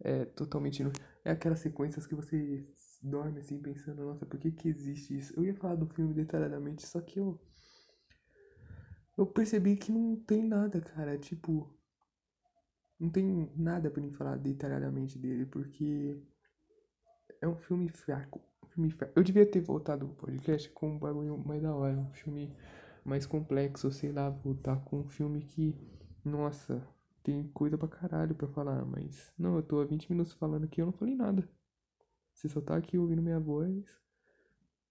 [0.00, 0.82] é totalmente.
[1.24, 2.66] É aquelas sequências que você
[3.02, 5.34] dorme assim pensando, nossa, por que que existe isso?
[5.36, 7.38] Eu ia falar do filme detalhadamente, só que eu.
[9.16, 11.18] Eu percebi que não tem nada, cara.
[11.18, 11.70] Tipo.
[12.98, 16.22] Não tem nada pra mim falar detalhadamente dele, porque.
[17.40, 18.40] É um filme fraco.
[18.74, 18.94] Filme.
[19.14, 21.96] Eu devia ter voltado o podcast com um bagulho mais da hora.
[21.96, 22.52] Um filme
[23.04, 25.76] mais complexo, sei lá, voltar com um filme que,
[26.24, 26.84] nossa,
[27.22, 30.80] tem coisa pra caralho pra falar, mas não, eu tô há 20 minutos falando aqui
[30.82, 31.48] eu não falei nada.
[32.34, 33.84] Você só tá aqui ouvindo minha voz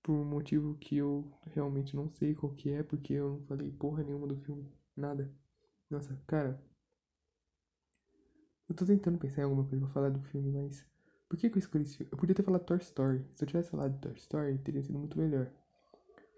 [0.01, 3.71] por um motivo que eu realmente não sei qual que é, porque eu não falei
[3.71, 5.29] porra nenhuma do filme, nada.
[5.89, 6.63] Nossa, cara,
[8.69, 10.85] eu tô tentando pensar em alguma coisa pra falar do filme, mas
[11.33, 12.11] por que, que eu escolhi esse filme?
[12.11, 13.25] Eu podia ter falado Toy Story.
[13.33, 15.49] Se eu tivesse falado Toy Story, teria sido muito melhor.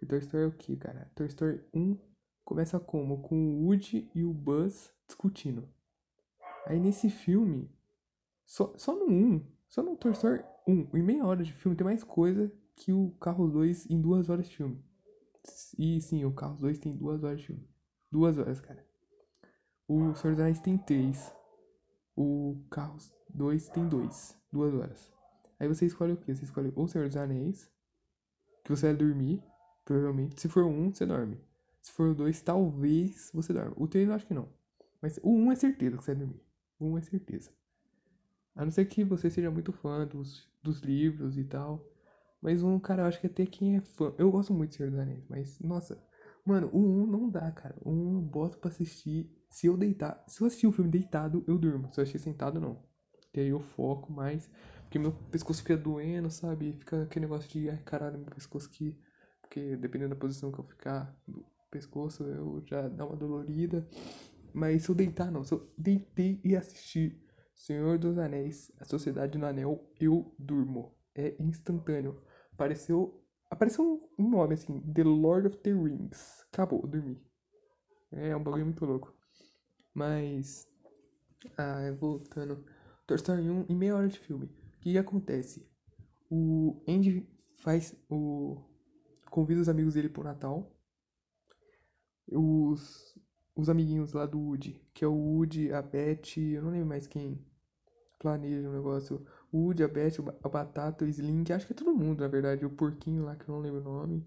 [0.02, 1.12] E Toy Story é o que, cara?
[1.14, 1.98] Toy Story 1
[2.46, 3.22] começa como?
[3.22, 5.68] Com o Woody e o Buzz discutindo.
[6.66, 7.70] Aí nesse filme,
[8.46, 11.84] só, só no 1, só no Toy Story 1, em meia hora de filme, tem
[11.84, 14.82] mais coisa que o Carro 2 em duas horas de filme.
[15.78, 17.68] E sim, o Carro 2 tem duas horas de filme.
[18.10, 18.88] Duas horas, cara.
[19.90, 21.34] O Senhor dos Anéis tem três.
[22.16, 24.38] O Carros 2 tem dois.
[24.52, 25.14] Duas horas.
[25.60, 26.34] Aí você escolhe o que?
[26.34, 27.72] Você escolhe ou Senhor dos Anéis,
[28.64, 29.44] que você vai dormir,
[29.86, 30.42] Provavelmente.
[30.42, 31.40] Se for o 1, você dorme.
[31.80, 33.74] Se for o 2, talvez você dorme.
[33.78, 34.50] O 3 eu acho que não.
[35.00, 36.42] Mas o 1 é certeza que você vai dormir.
[36.80, 37.52] O 1 é certeza.
[38.56, 41.88] A não ser que você seja muito fã dos, dos livros e tal.
[42.42, 44.12] Mas um, cara, eu acho que até quem é fã.
[44.18, 46.04] Eu gosto muito de Senhor dos Anéis, mas, nossa.
[46.44, 47.76] Mano, o 1 não dá, cara.
[47.84, 49.32] O 1 eu boto pra assistir.
[49.50, 50.24] Se eu deitar.
[50.28, 51.92] Se eu assistir o filme deitado, eu durmo.
[51.94, 52.84] Se eu assistir sentado, não.
[53.36, 54.50] Que aí eu foco mais.
[54.84, 56.72] Porque meu pescoço fica doendo, sabe?
[56.80, 58.98] Fica aquele negócio de, ai caralho, meu pescoço que
[59.42, 63.86] porque dependendo da posição que eu ficar do pescoço, eu já dá uma dolorida.
[64.54, 65.44] Mas se eu deitar, não.
[65.44, 67.22] Se eu deitei e assistir
[67.54, 70.96] Senhor dos Anéis, A Sociedade do Anel, eu durmo.
[71.14, 72.22] É instantâneo.
[72.54, 73.22] Apareceu.
[73.52, 76.46] Apareceu um nome assim, The Lord of the Rings.
[76.54, 77.22] Acabou, eu dormi.
[78.14, 79.14] É um bagulho muito louco.
[79.94, 80.66] Mas.
[81.58, 82.66] Ah, voltando.
[83.08, 84.46] Toy Story 1 em meia hora de filme.
[84.46, 85.68] O que acontece?
[86.30, 87.28] O Andy
[87.60, 87.96] faz.
[88.10, 88.58] O
[89.30, 90.72] convida os amigos dele pro Natal.
[92.32, 93.16] Os,
[93.56, 97.06] os amiguinhos lá do Woody, que é o Woody, a Beth, eu não lembro mais
[97.06, 97.46] quem
[98.18, 99.24] planeja o negócio.
[99.52, 102.66] O Woody, a Beth, a Batata, o Slink, acho que é todo mundo, na verdade.
[102.66, 104.26] O porquinho lá, que eu não lembro o nome.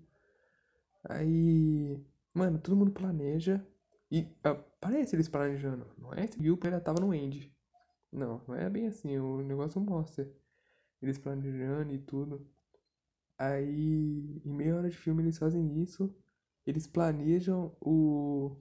[1.02, 2.00] Aí,
[2.32, 3.64] mano, todo mundo planeja.
[4.10, 6.28] E uh, parece eles planejando, não é?
[6.38, 7.52] E o ainda tava no end.
[8.12, 10.30] Não, não é bem assim, o negócio mostra.
[11.00, 12.46] Eles planejando e tudo.
[13.38, 16.12] Aí, em meia hora de filme, eles fazem isso.
[16.66, 18.56] Eles planejam o.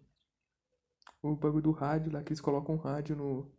[1.21, 3.51] O bagulho do rádio lá, que eles colocam um rádio no.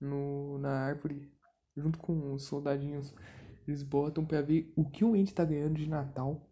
[0.00, 1.32] no na árvore.
[1.76, 3.14] Junto com os soldadinhos.
[3.66, 6.46] Eles botam pra ver o que o Andy tá ganhando de Natal.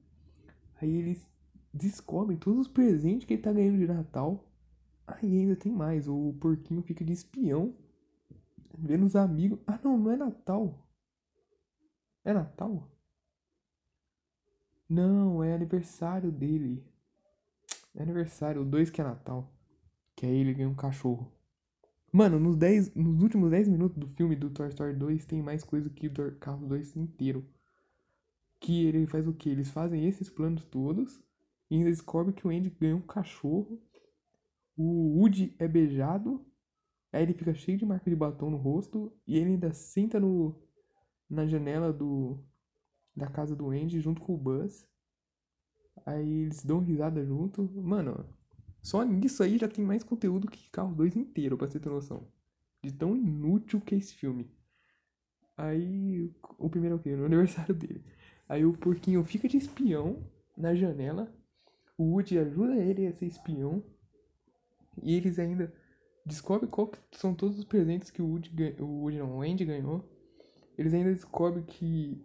[0.80, 1.28] Aí eles
[1.72, 4.50] descobrem todos os presentes que ele tá ganhando de Natal.
[5.06, 6.08] Aí ainda tem mais.
[6.08, 7.74] O porquinho fica de espião.
[8.78, 9.58] Vendo os amigos.
[9.66, 10.86] Ah não, não é Natal.
[12.24, 12.90] É Natal?
[14.88, 16.84] Não, é aniversário dele.
[17.94, 19.50] É aniversário, o 2 que é Natal.
[20.14, 21.32] Que aí ele ganha um cachorro.
[22.12, 25.62] Mano, nos, 10, nos últimos 10 minutos do filme do Toy Story 2 tem mais
[25.64, 27.46] coisa que o Carros 2 inteiro.
[28.60, 29.50] Que ele faz o que?
[29.50, 31.22] Eles fazem esses planos todos
[31.70, 33.82] e ainda descobre que o Andy ganhou um cachorro.
[34.76, 36.44] O Woody é beijado.
[37.16, 39.10] Aí ele fica cheio de marca de batom no rosto.
[39.26, 40.54] E ele ainda senta no,
[41.30, 42.38] na janela do,
[43.16, 44.86] da casa do Andy junto com o Buzz.
[46.04, 47.62] Aí eles dão risada junto.
[47.74, 48.28] Mano,
[48.82, 52.28] só nisso aí já tem mais conteúdo que Carro 2 inteiro, pra você ter noção.
[52.82, 54.50] De tão inútil que é esse filme.
[55.56, 57.16] Aí, o primeiro é o quê?
[57.16, 58.04] No aniversário dele.
[58.46, 60.22] Aí o porquinho fica de espião
[60.54, 61.34] na janela.
[61.96, 63.82] O Woody ajuda ele a ser espião.
[65.02, 65.72] E eles ainda
[66.26, 70.04] descobrem qual são todos os presentes que o Woody, o Woody não, o Andy ganhou.
[70.76, 72.20] Eles ainda descobrem que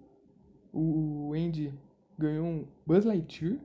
[0.73, 1.73] o Andy
[2.17, 3.59] ganhou um Buzz Lightyear.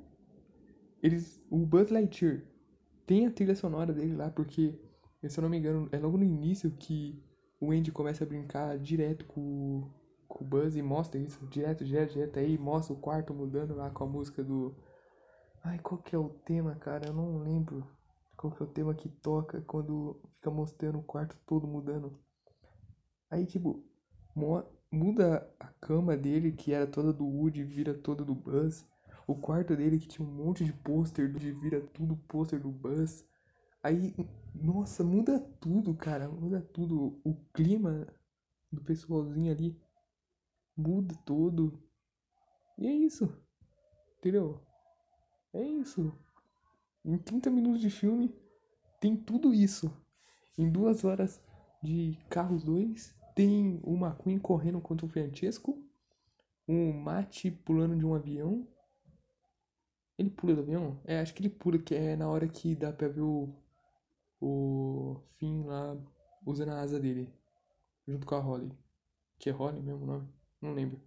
[1.02, 2.42] Eles, o Buzz Lightyear
[3.06, 4.78] tem a trilha sonora dele lá, porque,
[5.26, 7.18] se eu não me engano, é logo no início que
[7.58, 9.88] o Andy começa a brincar direto com,
[10.28, 12.38] com o Buzz e mostra isso, direto, direto, direto.
[12.38, 14.76] Aí mostra o quarto mudando lá com a música do.
[15.64, 17.06] Ai, qual que é o tema, cara?
[17.08, 17.95] Eu não lembro.
[18.36, 22.18] Qual que é o tema que toca quando fica mostrando o quarto todo mudando.
[23.30, 23.84] Aí, tipo,
[24.90, 28.86] muda a cama dele, que era toda do Woody, vira toda do Buzz.
[29.26, 33.26] O quarto dele, que tinha um monte de pôster, vira tudo pôster do Buzz.
[33.82, 34.14] Aí,
[34.54, 36.28] nossa, muda tudo, cara.
[36.28, 37.20] Muda tudo.
[37.24, 38.06] O clima
[38.70, 39.76] do pessoalzinho ali
[40.76, 41.82] muda todo.
[42.78, 43.28] E é isso.
[44.18, 44.60] Entendeu?
[45.52, 46.12] É isso.
[47.06, 48.34] Em 30 minutos de filme,
[49.00, 49.96] tem tudo isso.
[50.58, 51.40] Em duas horas
[51.80, 55.80] de Carros 2, tem o McQueen correndo contra o Francesco.
[56.66, 58.66] Um Mate pulando de um avião.
[60.18, 61.00] Ele pula do avião?
[61.04, 63.54] É, acho que ele pula, que é na hora que dá pra ver o.
[64.40, 65.96] O Finn lá
[66.44, 67.32] usando a asa dele.
[68.08, 68.76] Junto com a Holly.
[69.38, 70.28] Que é Holly mesmo o nome?
[70.60, 71.00] Não lembro.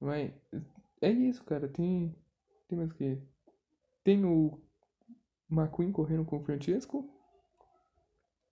[0.00, 0.32] Mas.
[1.00, 1.68] É isso, cara.
[1.68, 2.12] Tem.
[2.66, 3.22] Tem mais o que?
[4.02, 4.60] Tem o
[5.52, 7.08] McQueen correndo com o Francesco.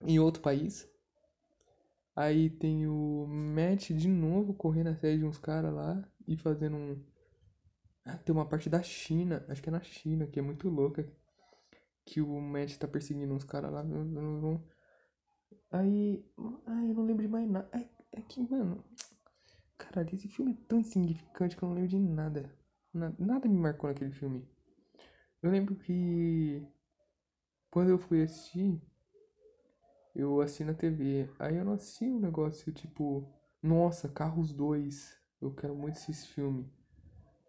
[0.01, 0.89] Em outro país.
[2.15, 7.03] Aí tem o Matt de novo correndo atrás de uns caras lá e fazendo um.
[8.05, 11.07] Ah, tem uma parte da China, acho que é na China, que é muito louca.
[12.05, 13.83] Que o Matt tá perseguindo uns caras lá.
[15.71, 16.25] Aí.
[16.65, 17.69] Ai, eu não lembro de mais nada.
[17.71, 17.87] É,
[18.19, 18.83] é que, mano.
[19.77, 22.53] Caralho, esse filme é tão insignificante que eu não lembro de nada.
[22.93, 24.47] Nada, nada me marcou naquele filme.
[25.41, 26.67] Eu lembro que.
[27.71, 28.81] Quando eu fui assistir,
[30.13, 31.29] eu assisti na TV.
[31.39, 33.27] Aí eu não assisti um negócio tipo,
[33.63, 36.69] nossa, Carros 2, eu quero muito esse filme.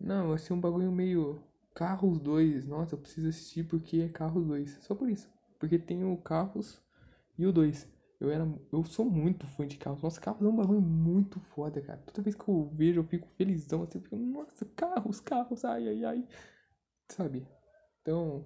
[0.00, 1.42] Não, eu assisti um bagulho meio
[1.74, 4.78] Carros 2, nossa, eu preciso assistir porque é Carros 2.
[4.82, 5.28] Só por isso.
[5.58, 6.80] Porque tem o Carros
[7.36, 7.90] e o 2.
[8.22, 8.48] Eu era.
[8.70, 10.00] Eu sou muito fã de carros.
[10.00, 11.98] Nossa, carros é um bagulho muito foda, cara.
[12.06, 13.82] Toda vez que eu vejo, eu fico felizão.
[13.82, 16.28] Assim, eu fico, nossa, carros, carros, ai, ai, ai.
[17.08, 17.44] Sabe?
[18.00, 18.44] Então,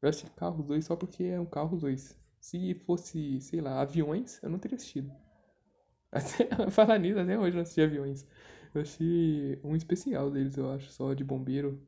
[0.00, 2.16] eu assisti Carros 2 só porque é um Carros 2.
[2.40, 5.12] Se fosse, sei lá, aviões, eu não teria assistido.
[6.10, 8.26] Até, falar nisso, até hoje eu não assisti aviões.
[8.74, 11.86] Eu assisti um especial deles, eu acho, só de bombeiro.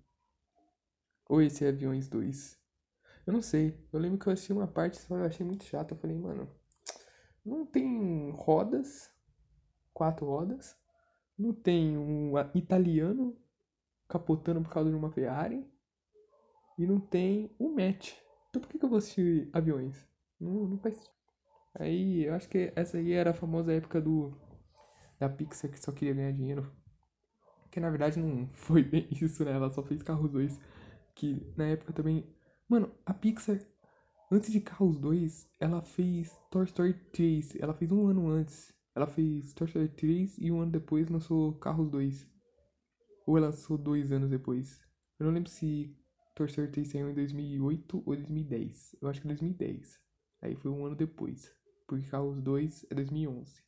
[1.29, 2.59] Ou esse é Aviões 2.
[3.27, 3.79] Eu não sei.
[3.93, 5.93] Eu lembro que eu assisti uma parte só eu achei muito chato.
[5.93, 6.51] Eu falei, mano,
[7.45, 9.11] não tem rodas,
[9.95, 10.77] quatro rodas.
[11.39, 13.37] Não tem um italiano
[14.09, 15.70] capotando por causa de uma Ferrari.
[16.81, 18.15] E não tem um match.
[18.49, 20.09] Então por que, que eu vou assistir aviões?
[20.41, 20.99] Não, não faz.
[21.79, 24.33] Aí eu acho que essa aí era a famosa época do.
[25.19, 26.73] Da Pixar que só queria ganhar dinheiro.
[27.71, 29.53] Que na verdade não foi bem isso, né?
[29.53, 30.59] Ela só fez Carros 2.
[31.15, 32.27] Que na época também.
[32.67, 33.59] Mano, a Pixar,
[34.33, 37.57] antes de Carros 2, ela fez Toy Story 3.
[37.61, 38.73] Ela fez um ano antes.
[38.95, 42.27] Ela fez Toy Story 3 e um ano depois lançou Carros 2.
[43.27, 44.81] Ou ela lançou dois anos depois.
[45.19, 45.95] Eu não lembro se
[46.47, 48.97] Story 3 saiu em 2008 ou 2010.
[49.01, 50.01] Eu acho que é 2010.
[50.43, 51.55] Aí foi um ano depois.
[51.87, 53.63] Porque Carros 2 é 2011.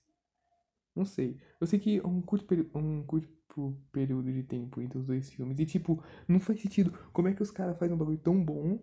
[0.95, 1.41] Não sei.
[1.61, 5.59] Eu sei que é um curto, um curto período de tempo entre os dois filmes.
[5.59, 6.93] E, tipo, não faz sentido.
[7.13, 8.79] Como é que os caras fazem um bagulho tão bom,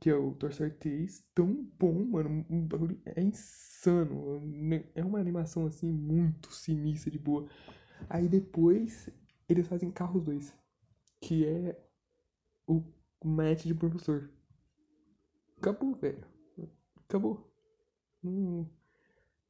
[0.00, 2.44] que é o Story 3, tão bom, mano.
[2.48, 4.42] Um bagulho é insano.
[4.94, 7.48] É uma animação, assim, muito sinistra, de boa.
[8.08, 9.08] Aí depois,
[9.48, 10.54] eles fazem Carros 2,
[11.20, 11.78] que é
[12.66, 12.82] o
[13.24, 14.30] match de professor.
[15.58, 16.24] Acabou, velho.
[17.08, 17.50] Acabou.
[18.22, 18.66] Hum.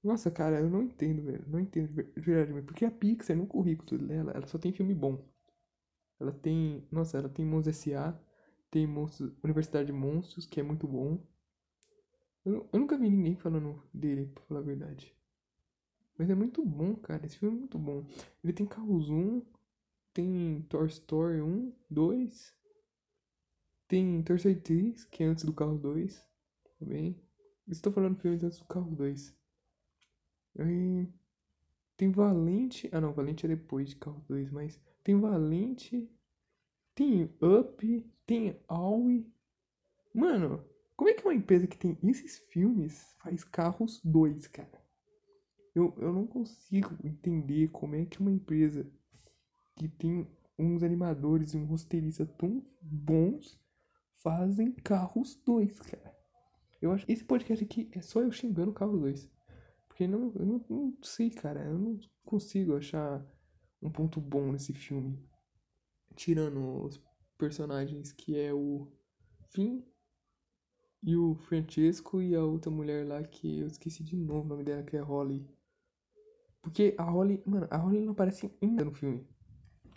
[0.03, 1.45] Nossa, cara, eu não entendo, velho.
[1.49, 2.63] Não entendo de verdade.
[2.63, 5.25] Porque a Pixar, no currículo dela, ela só tem filme bom.
[6.21, 6.87] Ela tem.
[6.91, 8.19] Nossa, ela tem Monstros S.A.
[8.71, 11.19] Tem Monstros, Universidade de Monstros, que é muito bom.
[12.45, 15.15] Eu, eu nunca vi ninguém falando dele, pra falar a verdade.
[16.17, 17.25] Mas é muito bom, cara.
[17.25, 18.05] Esse filme é muito bom.
[18.43, 19.43] Ele tem Carros 1,
[20.13, 22.58] tem Toy Story 1, 2.
[23.89, 26.23] Tem 3, que é antes do Carro 2.
[26.79, 27.19] Também.
[27.67, 29.35] Estou falando filmes antes do Carro 2.
[30.59, 31.09] Aí,
[31.97, 32.89] tem Valente.
[32.93, 36.07] Ah, não, Valente é depois de Carro 2, mas tem Valente.
[36.95, 38.13] Tem Up.
[38.27, 39.27] Tem Aui.
[40.15, 40.63] Mano,
[40.95, 44.85] como é que uma empresa que tem esses filmes faz Carros 2, cara?
[45.75, 48.87] Eu, eu não consigo entender como é que uma empresa
[49.77, 53.59] que tem uns animadores e um roteirista tão bons
[54.23, 56.17] fazem Carros 2, cara.
[56.81, 59.31] Eu acho esse podcast aqui é só eu xingando Carros 2.
[59.89, 61.65] Porque não, eu não, não sei, cara.
[61.65, 63.25] Eu não consigo achar
[63.83, 65.19] um ponto bom nesse filme.
[66.15, 67.03] Tirando os
[67.37, 68.89] personagens que é o
[69.51, 69.83] Finn
[71.03, 74.65] e o Francesco e a outra mulher lá que eu esqueci de novo o nome
[74.65, 75.49] dela, que é Holly.
[76.61, 79.27] Porque a Holly, mano, a Holly não aparece ainda no filme.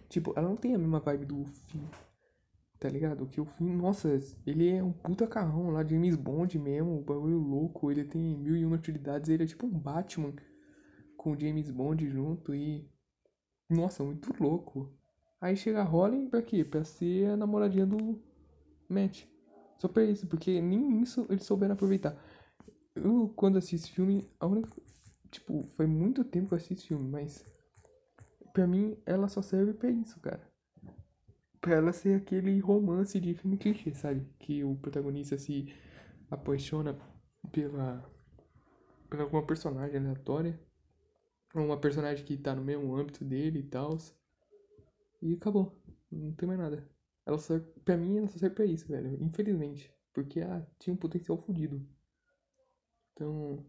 [0.10, 1.88] Tipo, ela não tem a mesma vibe do Finn.
[2.82, 3.28] Tá ligado?
[3.28, 4.10] Que o filme, nossa,
[4.44, 7.92] ele é um puta carrão lá, James Bond mesmo, um bagulho louco.
[7.92, 10.34] Ele tem mil e uma utilidades, ele é tipo um Batman
[11.16, 12.90] com o James Bond junto e.
[13.70, 14.92] Nossa, muito louco.
[15.40, 16.66] Aí chega a Holly pra quê?
[16.66, 18.20] Pra ser a namoradinha do
[18.90, 19.26] Matt.
[19.78, 22.18] Só pra isso, porque nem isso eles souberam aproveitar.
[22.96, 24.72] Eu, quando assisto filme, a única.
[25.30, 27.46] Tipo, foi muito tempo que eu assisto filme, mas.
[28.52, 30.51] Pra mim, ela só serve pra isso, cara
[31.62, 34.28] pra ela ser aquele romance de filme clichê, sabe?
[34.40, 35.74] Que o protagonista se
[36.30, 37.00] apaixona
[37.52, 38.04] pela,
[39.10, 40.60] pela alguma personagem aleatória.
[41.54, 43.98] Uma personagem que tá no mesmo âmbito dele e tal.
[45.22, 45.80] E acabou.
[46.12, 46.90] Não tem mais nada.
[47.26, 49.22] Ela só, pra mim, ela só serve pra isso, velho.
[49.24, 49.94] Infelizmente.
[50.14, 51.86] Porque ela tinha um potencial fodido.
[53.14, 53.66] Então.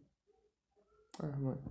[1.19, 1.63] Ah, mano.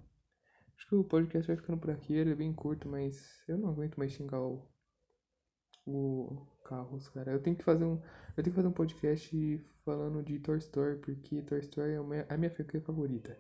[0.78, 2.14] Acho que o podcast vai ficando por aqui.
[2.14, 4.71] Ele é bem curto, mas eu não aguento mais xingar o
[5.86, 7.32] o Carros, cara.
[7.32, 8.00] Eu tenho que fazer um,
[8.38, 12.04] eu tenho que fazer um podcast falando de Toy Story, porque Toy Story é a
[12.04, 13.38] minha, a minha franquia favorita.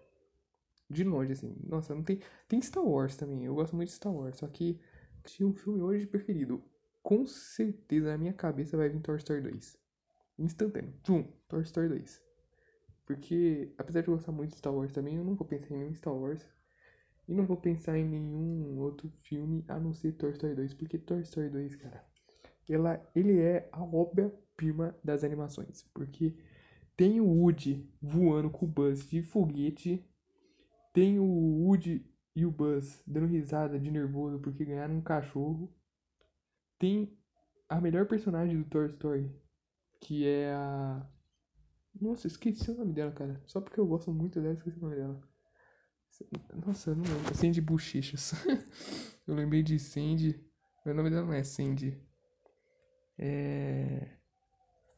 [0.90, 1.56] De longe, assim.
[1.64, 2.20] Nossa, não tem.
[2.48, 3.46] Tem Star Wars também.
[3.46, 4.38] Eu gosto muito de Star Wars.
[4.38, 4.80] Só que
[5.24, 6.62] tinha um filme hoje preferido.
[7.02, 9.78] Com certeza na minha cabeça vai vir Toy Story 2.
[10.40, 10.94] Instantâneo.
[11.04, 12.22] Tum, Toy Story 2.
[13.06, 15.78] Porque, apesar de eu gostar muito de Star Wars também, eu não vou pensar em
[15.80, 16.46] nenhum Star Wars.
[17.28, 20.74] E não vou pensar em nenhum outro filme a não ser Toy Story 2.
[20.74, 22.11] Porque Toy Story 2, cara
[22.70, 26.36] ela, ele é a obra-prima das animações, porque
[26.96, 30.06] tem o Woody voando com o Buzz de foguete,
[30.94, 35.74] tem o Woody e o Buzz dando risada de nervoso porque ganharam um cachorro,
[36.78, 37.18] tem
[37.68, 39.32] a melhor personagem do Toy Story,
[40.00, 41.08] que é a...
[42.00, 43.42] Nossa, esqueci o nome dela, cara.
[43.46, 45.22] Só porque eu gosto muito dela, esqueci o nome dela.
[46.66, 47.36] Nossa, eu não lembro.
[47.36, 48.34] Sandy Bochechas.
[49.28, 50.40] eu lembrei de Sandy.
[50.86, 52.00] Meu nome dela não é Sandy.
[53.22, 54.08] É.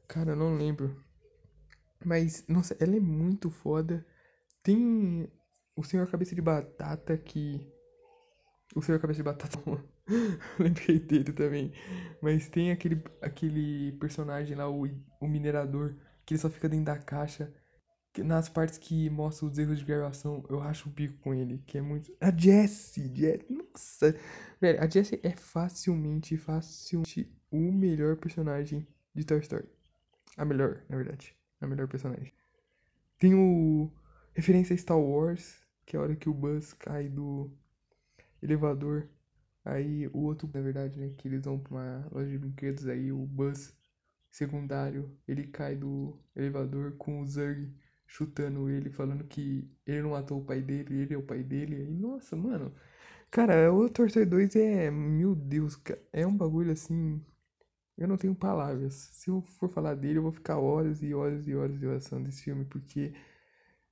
[0.07, 0.95] Cara, eu não lembro.
[2.05, 4.05] Mas, nossa, ela é muito foda.
[4.63, 5.29] Tem
[5.75, 7.69] o Senhor Cabeça de Batata que.
[8.75, 9.59] O Senhor Cabeça de Batata.
[10.57, 11.73] Lembrei dele também.
[12.21, 14.87] Mas tem aquele, aquele personagem lá, o,
[15.19, 15.95] o minerador,
[16.25, 17.53] que ele só fica dentro da caixa.
[18.19, 21.79] Nas partes que mostra os erros de gravação, eu acho o bico com ele, que
[21.79, 22.15] é muito.
[22.21, 23.11] A Jessie!
[23.13, 24.15] Jessie nossa!
[24.61, 29.69] Velho, a Jessie é facilmente, facilmente o melhor personagem de Toy Story.
[30.35, 31.35] A melhor, na verdade.
[31.61, 32.33] A melhor personagem.
[33.19, 33.91] Tem o.
[34.33, 37.51] Referência a Star Wars, que é a hora que o Buzz cai do
[38.41, 39.07] elevador.
[39.63, 41.13] Aí o outro, na verdade, né?
[41.15, 42.87] Que eles vão pra uma loja de brinquedos.
[42.87, 43.77] Aí o Buzz
[44.31, 47.71] secundário, ele cai do elevador com o Zurg
[48.07, 51.83] chutando ele, falando que ele não matou o pai dele, ele é o pai dele.
[51.83, 52.73] E, nossa, mano.
[53.29, 54.89] Cara, o Story 2 é.
[54.91, 56.01] Meu Deus, cara.
[56.11, 57.23] É um bagulho assim.
[57.97, 58.93] Eu não tenho palavras.
[59.13, 62.21] Se eu for falar dele, eu vou ficar horas e horas e horas de oração
[62.21, 63.13] desse filme, porque.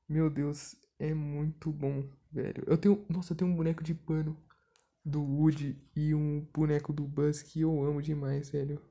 [0.09, 2.63] Meu Deus, é muito bom, velho.
[2.67, 3.05] Eu tenho.
[3.09, 4.37] Nossa, eu tenho um boneco de pano
[5.05, 8.81] do Woody e um boneco do Buzz que eu amo demais, velho.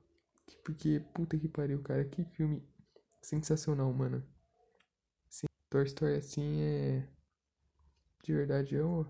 [0.64, 2.04] Porque, puta que pariu, cara.
[2.04, 2.62] Que filme
[3.22, 4.24] sensacional, mano.
[5.28, 7.08] Sim, Toy Story assim é.
[8.22, 9.06] De verdade, eu.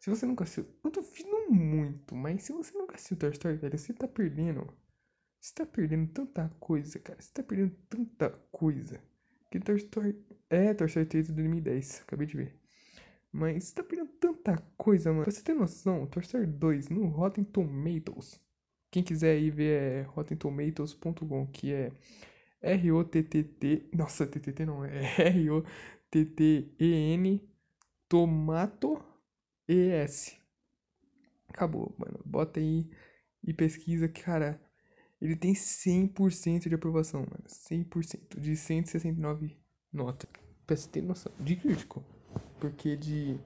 [0.00, 0.66] Se você nunca assistiu.
[0.84, 4.66] Eu duvido muito, mas se você nunca assistiu Toy Story, velho, você tá perdendo.
[5.40, 7.20] Você tá perdendo tanta coisa, cara.
[7.20, 9.00] Você tá perdendo tanta coisa.
[9.50, 10.16] Que Toy.
[10.50, 12.02] É, Toy Story 3 de 2010.
[12.02, 12.58] Acabei de ver.
[13.32, 15.24] Mas você tá perdendo tanta coisa, mano.
[15.24, 18.40] Pra você ter noção, Toy Story 2 no Rotten Tomatoes.
[18.90, 21.92] Quem quiser aí ver é rottentomatoes.com, que é
[22.62, 23.90] R-O-T-T-T.
[23.94, 26.58] Nossa, T-T-T não, é R-O-T-T-E-N
[28.08, 29.04] Tomato
[29.68, 30.38] E-S.
[31.48, 32.20] Acabou, mano.
[32.24, 32.88] Bota aí
[33.44, 34.58] e pesquisa, cara.
[35.20, 37.44] Ele tem 100% de aprovação, mano.
[37.46, 39.56] 100% de 169
[39.92, 40.30] notas.
[40.66, 41.32] Pra você ter noção.
[41.40, 42.04] De crítico.
[42.60, 43.38] Porque de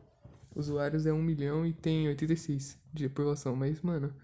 [0.54, 3.56] usuários é 1 milhão e tem 86 de aprovação.
[3.56, 4.14] Mas, mano.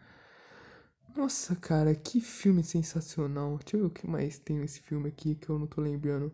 [1.17, 3.59] Nossa, cara, que filme sensacional.
[3.59, 6.33] Deixa eu ver o que mais tem nesse filme aqui que eu não tô lembrando.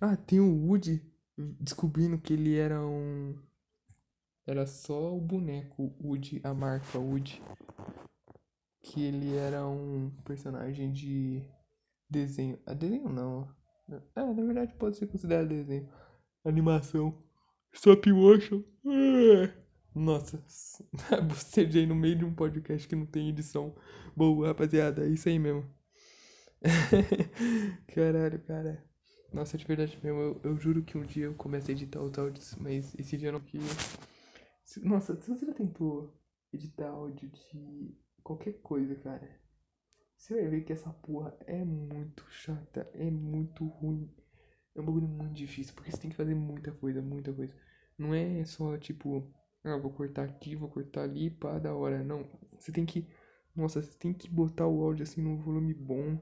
[0.00, 1.02] Ah, tem o Woody
[1.60, 3.36] descobrindo que ele era um.
[4.46, 7.42] Era só o boneco Woody, a marca Woody.
[8.86, 11.44] Que ele era um personagem de
[12.08, 12.58] desenho.
[12.64, 13.48] Ah, desenho não.
[14.14, 15.88] É, na verdade pode ser considerado desenho.
[16.44, 17.20] Animação.
[17.72, 18.62] Stop motion.
[19.92, 20.44] Nossa,
[21.26, 23.74] bocejei no meio de um podcast que não tem edição
[24.14, 25.04] boa, rapaziada.
[25.04, 25.68] É isso aí mesmo.
[27.92, 28.84] Caralho, cara.
[29.32, 32.16] Nossa, de verdade mesmo, eu, eu juro que um dia eu comecei a editar os
[32.16, 33.68] áudios, mas esse dia não queria.
[34.82, 36.14] Nossa, se você já tentou
[36.52, 39.40] editar áudio de qualquer coisa, cara,
[40.16, 44.12] você vai ver que essa porra é muito chata, é muito ruim.
[44.74, 47.54] É um bagulho muito difícil, porque você tem que fazer muita coisa, muita coisa.
[47.96, 52.02] Não é só tipo, ah, vou cortar aqui, vou cortar ali, pá, da hora.
[52.02, 53.06] Não, você tem que.
[53.54, 56.18] Nossa, você tem que botar o áudio assim num volume bom.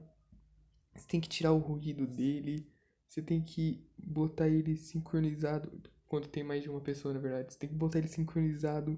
[0.95, 2.71] Você tem que tirar o ruído dele.
[3.09, 5.71] Você tem que botar ele sincronizado.
[6.07, 7.51] Quando tem mais de uma pessoa, na verdade.
[7.51, 8.97] Você tem que botar ele sincronizado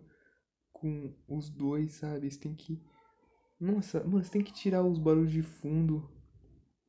[0.72, 2.30] com os dois, sabe?
[2.30, 2.84] Você tem que.
[3.60, 6.10] Nossa, mano, você tem que tirar os barulhos de fundo.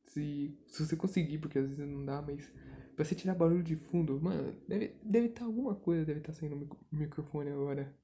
[0.05, 2.51] Se, se você conseguir, porque às vezes não dá, mas
[2.99, 6.33] Pra você tirar barulho de fundo, mano, deve estar deve tá alguma coisa, deve estar
[6.33, 7.95] tá saindo no microfone agora.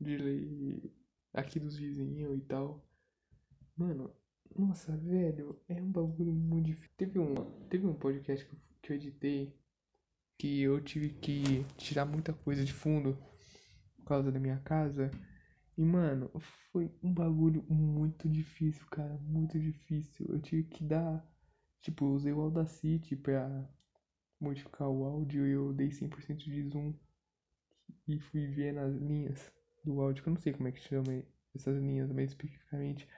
[0.00, 0.88] De
[1.34, 2.88] aqui dos vizinhos e tal.
[3.76, 4.14] Mano,
[4.56, 6.92] nossa, velho, é um bagulho muito difícil.
[6.96, 7.34] Teve um,
[7.68, 9.60] teve um podcast que eu, que eu editei
[10.38, 13.18] que eu tive que tirar muita coisa de fundo
[13.96, 15.10] por causa da minha casa.
[15.80, 16.30] E, mano,
[16.70, 19.16] foi um bagulho muito difícil, cara.
[19.22, 20.26] Muito difícil.
[20.28, 21.26] Eu tive que dar.
[21.80, 23.66] Tipo, eu usei o Audacity pra
[24.38, 26.92] modificar o áudio e eu dei 100% de zoom
[28.06, 29.50] e fui ver nas linhas
[29.82, 31.24] do áudio, que eu não sei como é que chama
[31.54, 33.08] essas linhas mais especificamente.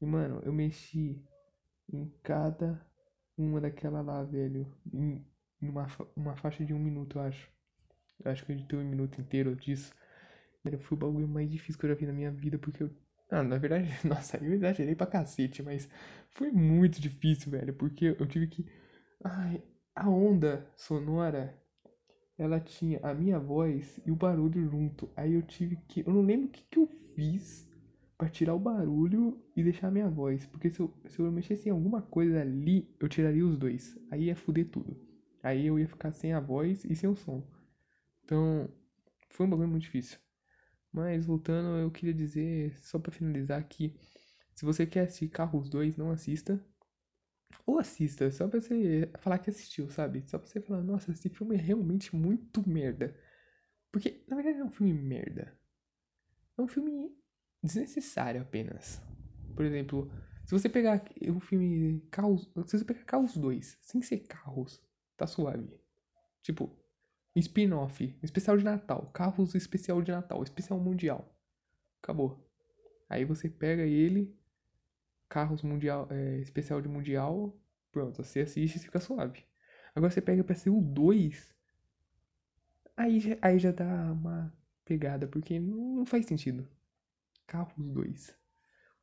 [0.00, 1.24] E mano, eu mexi
[1.92, 2.84] em cada
[3.38, 5.24] uma daquela lá, velho, em
[5.62, 5.86] uma,
[6.16, 7.48] uma faixa de um minuto, eu acho.
[8.24, 9.94] Eu acho que eu editei um minuto inteiro disso.
[10.80, 12.90] Foi o bagulho mais difícil que eu já vi na minha vida, porque eu.
[13.30, 15.88] Ah, na verdade, nossa, eu exagerei pra cacete, mas
[16.30, 18.66] foi muito difícil, velho, porque eu tive que.
[19.24, 19.62] Ai,
[19.94, 21.54] a onda sonora,
[22.36, 25.10] ela tinha a minha voz e o barulho junto.
[25.16, 26.00] Aí eu tive que.
[26.00, 27.68] Eu não lembro o que, que eu fiz
[28.18, 30.46] para tirar o barulho e deixar a minha voz.
[30.46, 33.98] Porque se eu, se eu mexesse em alguma coisa ali, eu tiraria os dois.
[34.10, 34.96] Aí ia foder tudo.
[35.42, 37.42] Aí eu ia ficar sem a voz e sem o som.
[38.24, 38.68] Então,
[39.28, 40.18] foi um bagulho muito difícil.
[40.92, 43.94] Mas voltando, eu queria dizer, só para finalizar aqui,
[44.54, 46.62] se você quer assistir Carros 2, não assista,
[47.66, 50.22] ou assista, só pra você falar que assistiu, sabe?
[50.26, 53.14] Só pra você falar, nossa, esse filme é realmente muito merda.
[53.92, 55.56] Porque, na verdade, é um filme merda.
[56.58, 57.14] É um filme
[57.62, 59.00] desnecessário apenas.
[59.54, 60.10] Por exemplo,
[60.44, 62.50] se você pegar o filme Carros.
[62.66, 64.82] Se você pegar Carros 2, sem ser carros,
[65.16, 65.80] tá suave.
[66.42, 66.76] Tipo,
[67.36, 71.32] spin-off, especial de Natal, Carros especial de Natal, especial mundial.
[72.02, 72.48] Acabou.
[73.08, 74.36] Aí você pega ele,
[75.28, 77.56] carros mundial, é, especial de mundial,
[77.92, 79.44] pronto, você assiste e fica suave.
[79.94, 81.56] Agora você pega pra ser o 2,
[82.96, 84.52] aí, aí já dá uma
[84.84, 86.68] pegada, porque não faz sentido.
[87.46, 88.36] Carros 2.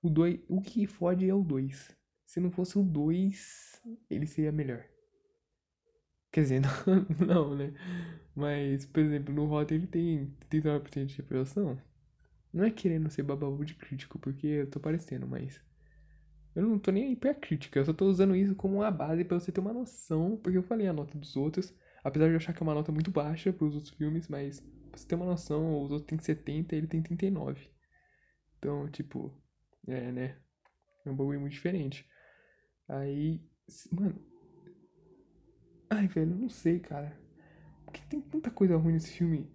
[0.02, 1.96] O 2, o que fode é o 2.
[2.26, 4.86] Se não fosse o 2, ele seria melhor.
[6.32, 6.62] Quer dizer,
[7.20, 7.74] não, não, né?
[8.36, 11.82] Mas, por exemplo, no Rotten ele tem 39% de aprovação.
[12.54, 15.62] Não é querendo ser bababu de crítico, porque eu tô parecendo, mas.
[16.56, 19.24] Eu não tô nem aí pra crítica, eu só tô usando isso como uma base
[19.24, 21.74] para você ter uma noção, porque eu falei a nota dos outros,
[22.04, 24.98] apesar de eu achar que é uma nota muito baixa pros outros filmes, mas pra
[25.00, 27.70] você ter uma noção, os outros tem 70 e ele tem 39.
[28.58, 29.32] Então, tipo,
[29.88, 30.38] é, né?
[31.06, 32.08] É um bagulho muito diferente.
[32.88, 33.42] Aí,
[33.92, 34.20] mano.
[35.90, 37.18] Ai, velho, não sei, cara.
[37.86, 39.50] Porque tem tanta coisa ruim nesse filme.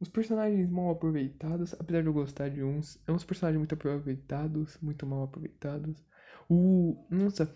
[0.00, 4.78] Os personagens mal aproveitados, apesar de eu gostar de uns, é uns personagens muito aproveitados,
[4.80, 6.04] muito mal aproveitados.
[6.48, 7.06] O.
[7.10, 7.54] Nossa.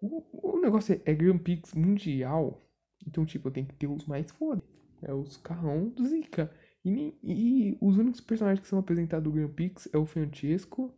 [0.00, 2.64] O, o negócio é, é Grand Prix mundial.
[3.06, 4.62] Então, tipo, tem que ter os mais foda.
[5.02, 6.50] É os carrão do Zika.
[6.84, 10.92] E, e, os únicos personagens que são apresentados do Grand Prix é o Francesco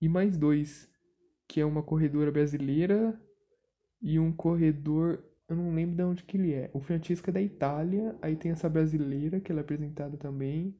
[0.00, 0.88] e mais dois.
[1.48, 3.20] Que é uma corredora brasileira
[4.00, 5.24] e um corredor.
[5.50, 6.70] Eu não lembro de onde que ele é.
[6.72, 8.16] O Francesco é da Itália.
[8.22, 10.74] Aí tem essa brasileira que ela é apresentada também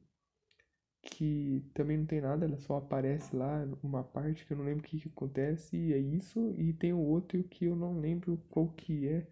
[1.01, 4.81] que também não tem nada, ela só aparece lá uma parte que eu não lembro
[4.81, 8.37] o que, que acontece, e é isso, e tem o outro que eu não lembro
[8.49, 9.27] qual que é,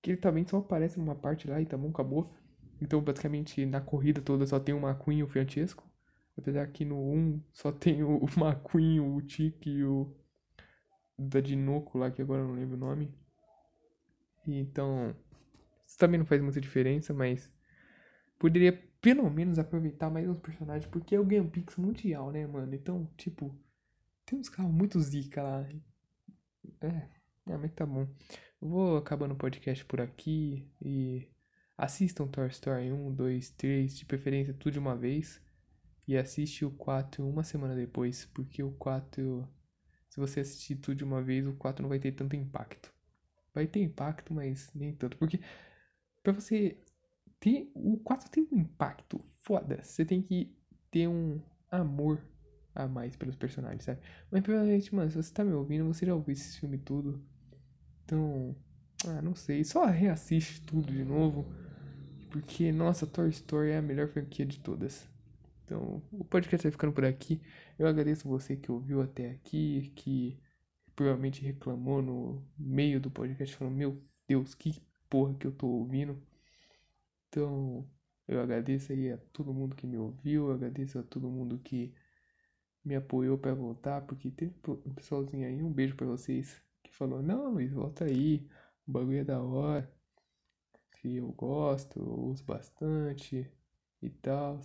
[0.00, 2.34] que ele também só aparece numa parte lá e tá bom, acabou.
[2.80, 5.84] Então, basicamente, na corrida toda só tem o McQueen e o Francesco,
[6.36, 10.14] apesar que no 1 só tem o, o McQueen, o Tiki e o
[11.18, 13.14] da Dinoco lá, que agora eu não lembro o nome.
[14.46, 15.14] Então,
[15.86, 17.50] isso também não faz muita diferença, mas
[18.38, 22.72] poderia pelo menos aproveitar mais os personagens, porque é o Game Pix mundial, né, mano?
[22.74, 23.54] Então, tipo,
[24.24, 25.68] tem uns carros muito zica lá.
[26.80, 27.08] É,
[27.48, 28.08] é, mas tá bom.
[28.60, 31.28] Vou acabando o podcast por aqui e
[31.76, 35.42] assistam Toy Story 1, 2, 3, de preferência tudo de uma vez.
[36.06, 39.48] E assiste o 4 uma semana depois, porque o 4,
[40.08, 42.92] se você assistir tudo de uma vez, o 4 não vai ter tanto impacto.
[43.54, 45.40] Vai ter impacto, mas nem tanto, porque
[46.22, 46.78] para você
[47.38, 49.82] tem, o 4 tem um impacto foda.
[49.82, 50.56] Você tem que
[50.90, 51.40] ter um
[51.70, 52.22] amor
[52.74, 54.00] a mais pelos personagens, sabe?
[54.30, 57.22] Mas provavelmente, mano, se você tá me ouvindo, você já ouviu esse filme tudo.
[58.04, 58.56] Então,
[59.06, 59.64] ah, não sei.
[59.64, 61.46] Só reassiste tudo de novo.
[62.30, 65.06] Porque, nossa, Toy Story é a melhor franquia de todas.
[65.64, 67.40] Então, o podcast vai ficando por aqui.
[67.78, 70.38] Eu agradeço você que ouviu até aqui, que
[70.94, 76.20] provavelmente reclamou no meio do podcast, falando: Meu Deus, que porra que eu tô ouvindo.
[77.28, 77.88] Então,
[78.28, 81.94] eu agradeço aí a todo mundo que me ouviu, eu agradeço a todo mundo que
[82.84, 87.22] me apoiou para voltar, porque teve um pessoalzinho aí, um beijo para vocês, que falou:
[87.22, 88.46] Não, Luiz, volta aí,
[88.86, 89.90] o bagulho é da hora,
[91.00, 93.50] que eu gosto, eu uso bastante
[94.00, 94.60] e tal.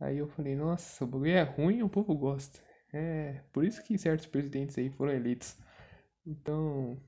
[0.00, 2.65] Aí eu falei: Nossa, o bagulho é ruim o povo gosta.
[2.96, 5.56] É, por isso que certos presidentes aí foram eleitos.
[6.26, 6.98] Então,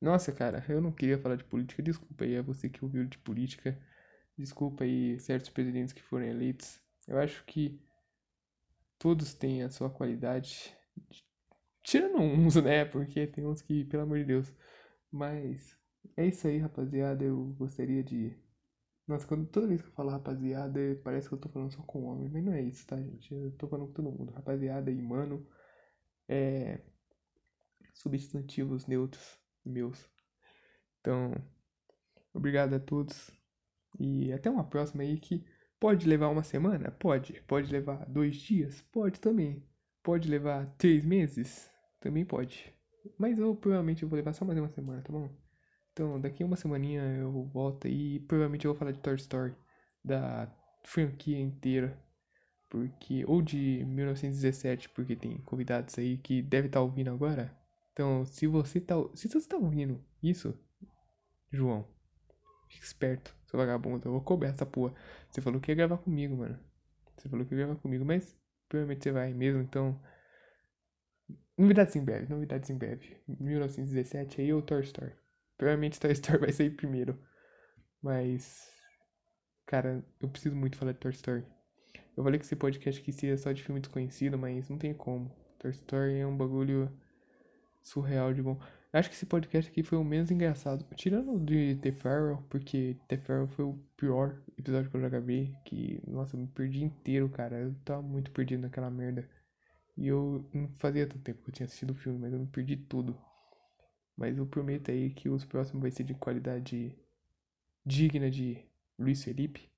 [0.00, 1.82] nossa, cara, eu não queria falar de política.
[1.82, 3.78] Desculpa aí a você que ouviu de política.
[4.38, 6.80] Desculpa aí certos presidentes que foram eleitos.
[7.06, 7.80] Eu acho que
[8.98, 10.74] todos têm a sua qualidade.
[11.82, 12.84] Tirando uns, né?
[12.84, 14.52] Porque tem uns que, pelo amor de Deus.
[15.10, 15.76] Mas
[16.16, 17.24] é isso aí, rapaziada.
[17.24, 18.36] Eu gostaria de.
[19.06, 22.04] Nossa, quando, toda vez que eu falo rapaziada, parece que eu tô falando só com
[22.04, 22.28] homem.
[22.28, 23.32] Mas não é isso, tá, gente?
[23.32, 24.32] Eu tô falando com todo mundo.
[24.32, 25.46] Rapaziada e mano.
[26.28, 26.80] É.
[27.94, 30.08] Substantivos neutros meus.
[31.00, 31.32] Então,
[32.34, 33.30] obrigado a todos.
[33.98, 35.44] E até uma próxima aí que
[35.80, 36.90] pode levar uma semana?
[36.90, 37.40] Pode.
[37.46, 38.82] Pode levar dois dias?
[38.92, 39.64] Pode também.
[40.02, 41.70] Pode levar três meses?
[42.00, 42.74] Também pode.
[43.18, 45.45] Mas eu provavelmente eu vou levar só mais uma semana, tá bom?
[45.96, 49.54] Então, daqui a uma semaninha eu volto e provavelmente eu vou falar de Toy Story.
[50.04, 50.46] Da
[50.84, 51.98] franquia inteira.
[52.68, 53.24] Porque.
[53.26, 57.50] Ou de 1917, porque tem convidados aí que deve estar tá ouvindo agora.
[57.94, 60.54] Então, se você tá, se você tá ouvindo isso,
[61.50, 61.88] João,
[62.68, 64.06] fique esperto, seu vagabundo.
[64.06, 64.94] Eu vou cobrar essa porra.
[65.30, 66.58] Você falou que ia gravar comigo, mano.
[67.16, 68.38] Você falou que ia gravar comigo, mas
[68.68, 69.98] provavelmente você vai mesmo, então.
[71.56, 73.16] Novidades em breve, novidades em breve.
[73.26, 75.14] 1917 aí ou Toy Story.
[75.56, 77.18] Provavelmente Toy Story vai sair primeiro.
[78.02, 78.70] Mas.
[79.66, 81.44] Cara, eu preciso muito falar de Toy Story.
[82.16, 85.30] Eu falei que esse podcast aqui seria só de filme desconhecido, mas não tem como.
[85.58, 86.90] Toy Story é um bagulho
[87.82, 88.58] surreal de bom.
[88.92, 90.86] Acho que esse podcast aqui foi o menos engraçado.
[90.94, 95.08] Tirando o de The Farrell, porque The Farrell foi o pior episódio que eu já
[95.08, 95.54] gravei.
[95.64, 97.56] Que, nossa, eu me perdi inteiro, cara.
[97.58, 99.28] Eu tava muito perdido naquela merda.
[99.96, 102.46] E eu não fazia tanto tempo que eu tinha assistido o filme, mas eu me
[102.46, 103.18] perdi tudo.
[104.16, 106.96] Mas eu prometo aí que os próximos vai ser de qualidade
[107.84, 108.64] digna de
[108.98, 109.70] Luiz Felipe.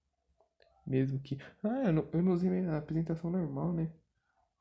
[0.86, 1.38] Mesmo que.
[1.62, 3.90] Ah, eu não, eu não usei minha apresentação normal, né?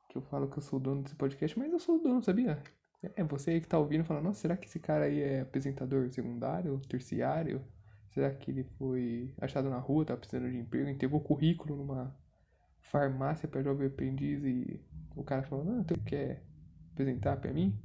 [0.08, 2.62] Que eu falo que eu sou dono desse podcast, mas eu sou o dono, sabia?
[3.02, 6.80] É, você que tá ouvindo fala, nossa, será que esse cara aí é apresentador secundário,
[6.88, 7.64] terciário?
[8.10, 12.16] Será que ele foi achado na rua, tá precisando de emprego, entregou currículo numa
[12.80, 14.80] farmácia para jovem aprendiz e
[15.14, 16.42] o cara falou, não, tu quer
[16.92, 17.78] apresentar pra mim?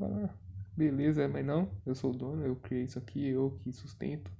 [0.00, 0.28] Ah,
[0.76, 4.30] beleza, mas não, eu sou o dono, eu criei isso aqui, eu que sustento.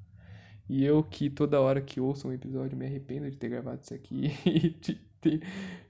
[0.68, 3.94] E eu que toda hora que ouço um episódio me arrependo de ter gravado isso
[3.94, 5.40] aqui e de ter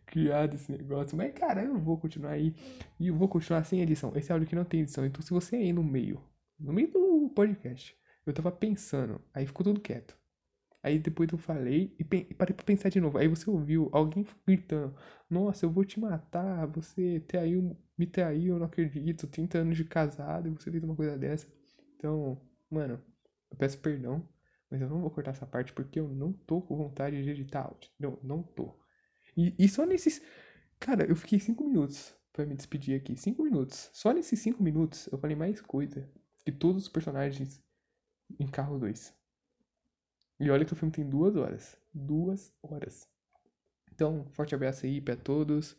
[0.04, 1.16] criado esse negócio.
[1.16, 2.54] Mas, cara, eu vou continuar aí.
[3.00, 4.12] E eu vou continuar sem edição.
[4.14, 5.04] Esse áudio aqui não tem edição.
[5.06, 6.22] Então, se você aí no meio,
[6.58, 10.16] no meio do podcast, eu tava pensando, aí ficou tudo quieto.
[10.82, 13.18] Aí depois eu falei e, e parei pra pensar de novo.
[13.18, 14.94] Aí você ouviu alguém gritando:
[15.28, 19.26] Nossa, eu vou te matar, você traiu, me traiu, eu não acredito.
[19.26, 21.46] 30 anos de casado e você fez uma coisa dessa.
[21.96, 22.40] Então,
[22.70, 23.02] mano,
[23.50, 24.28] eu peço perdão,
[24.70, 27.62] mas eu não vou cortar essa parte porque eu não tô com vontade de editar
[27.62, 27.90] áudio.
[27.98, 28.74] Não, não tô.
[29.36, 30.22] E, e só nesses.
[30.78, 33.16] Cara, eu fiquei 5 minutos pra me despedir aqui.
[33.16, 33.90] 5 minutos.
[33.92, 36.08] Só nesses 5 minutos eu falei mais coisa
[36.44, 37.62] que todos os personagens
[38.38, 39.14] em Carro 2.
[40.38, 41.76] E olha que o filme tem duas horas.
[41.92, 43.08] Duas horas.
[43.92, 45.76] Então, forte abraço aí para todos.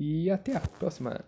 [0.00, 1.22] E até a próxima.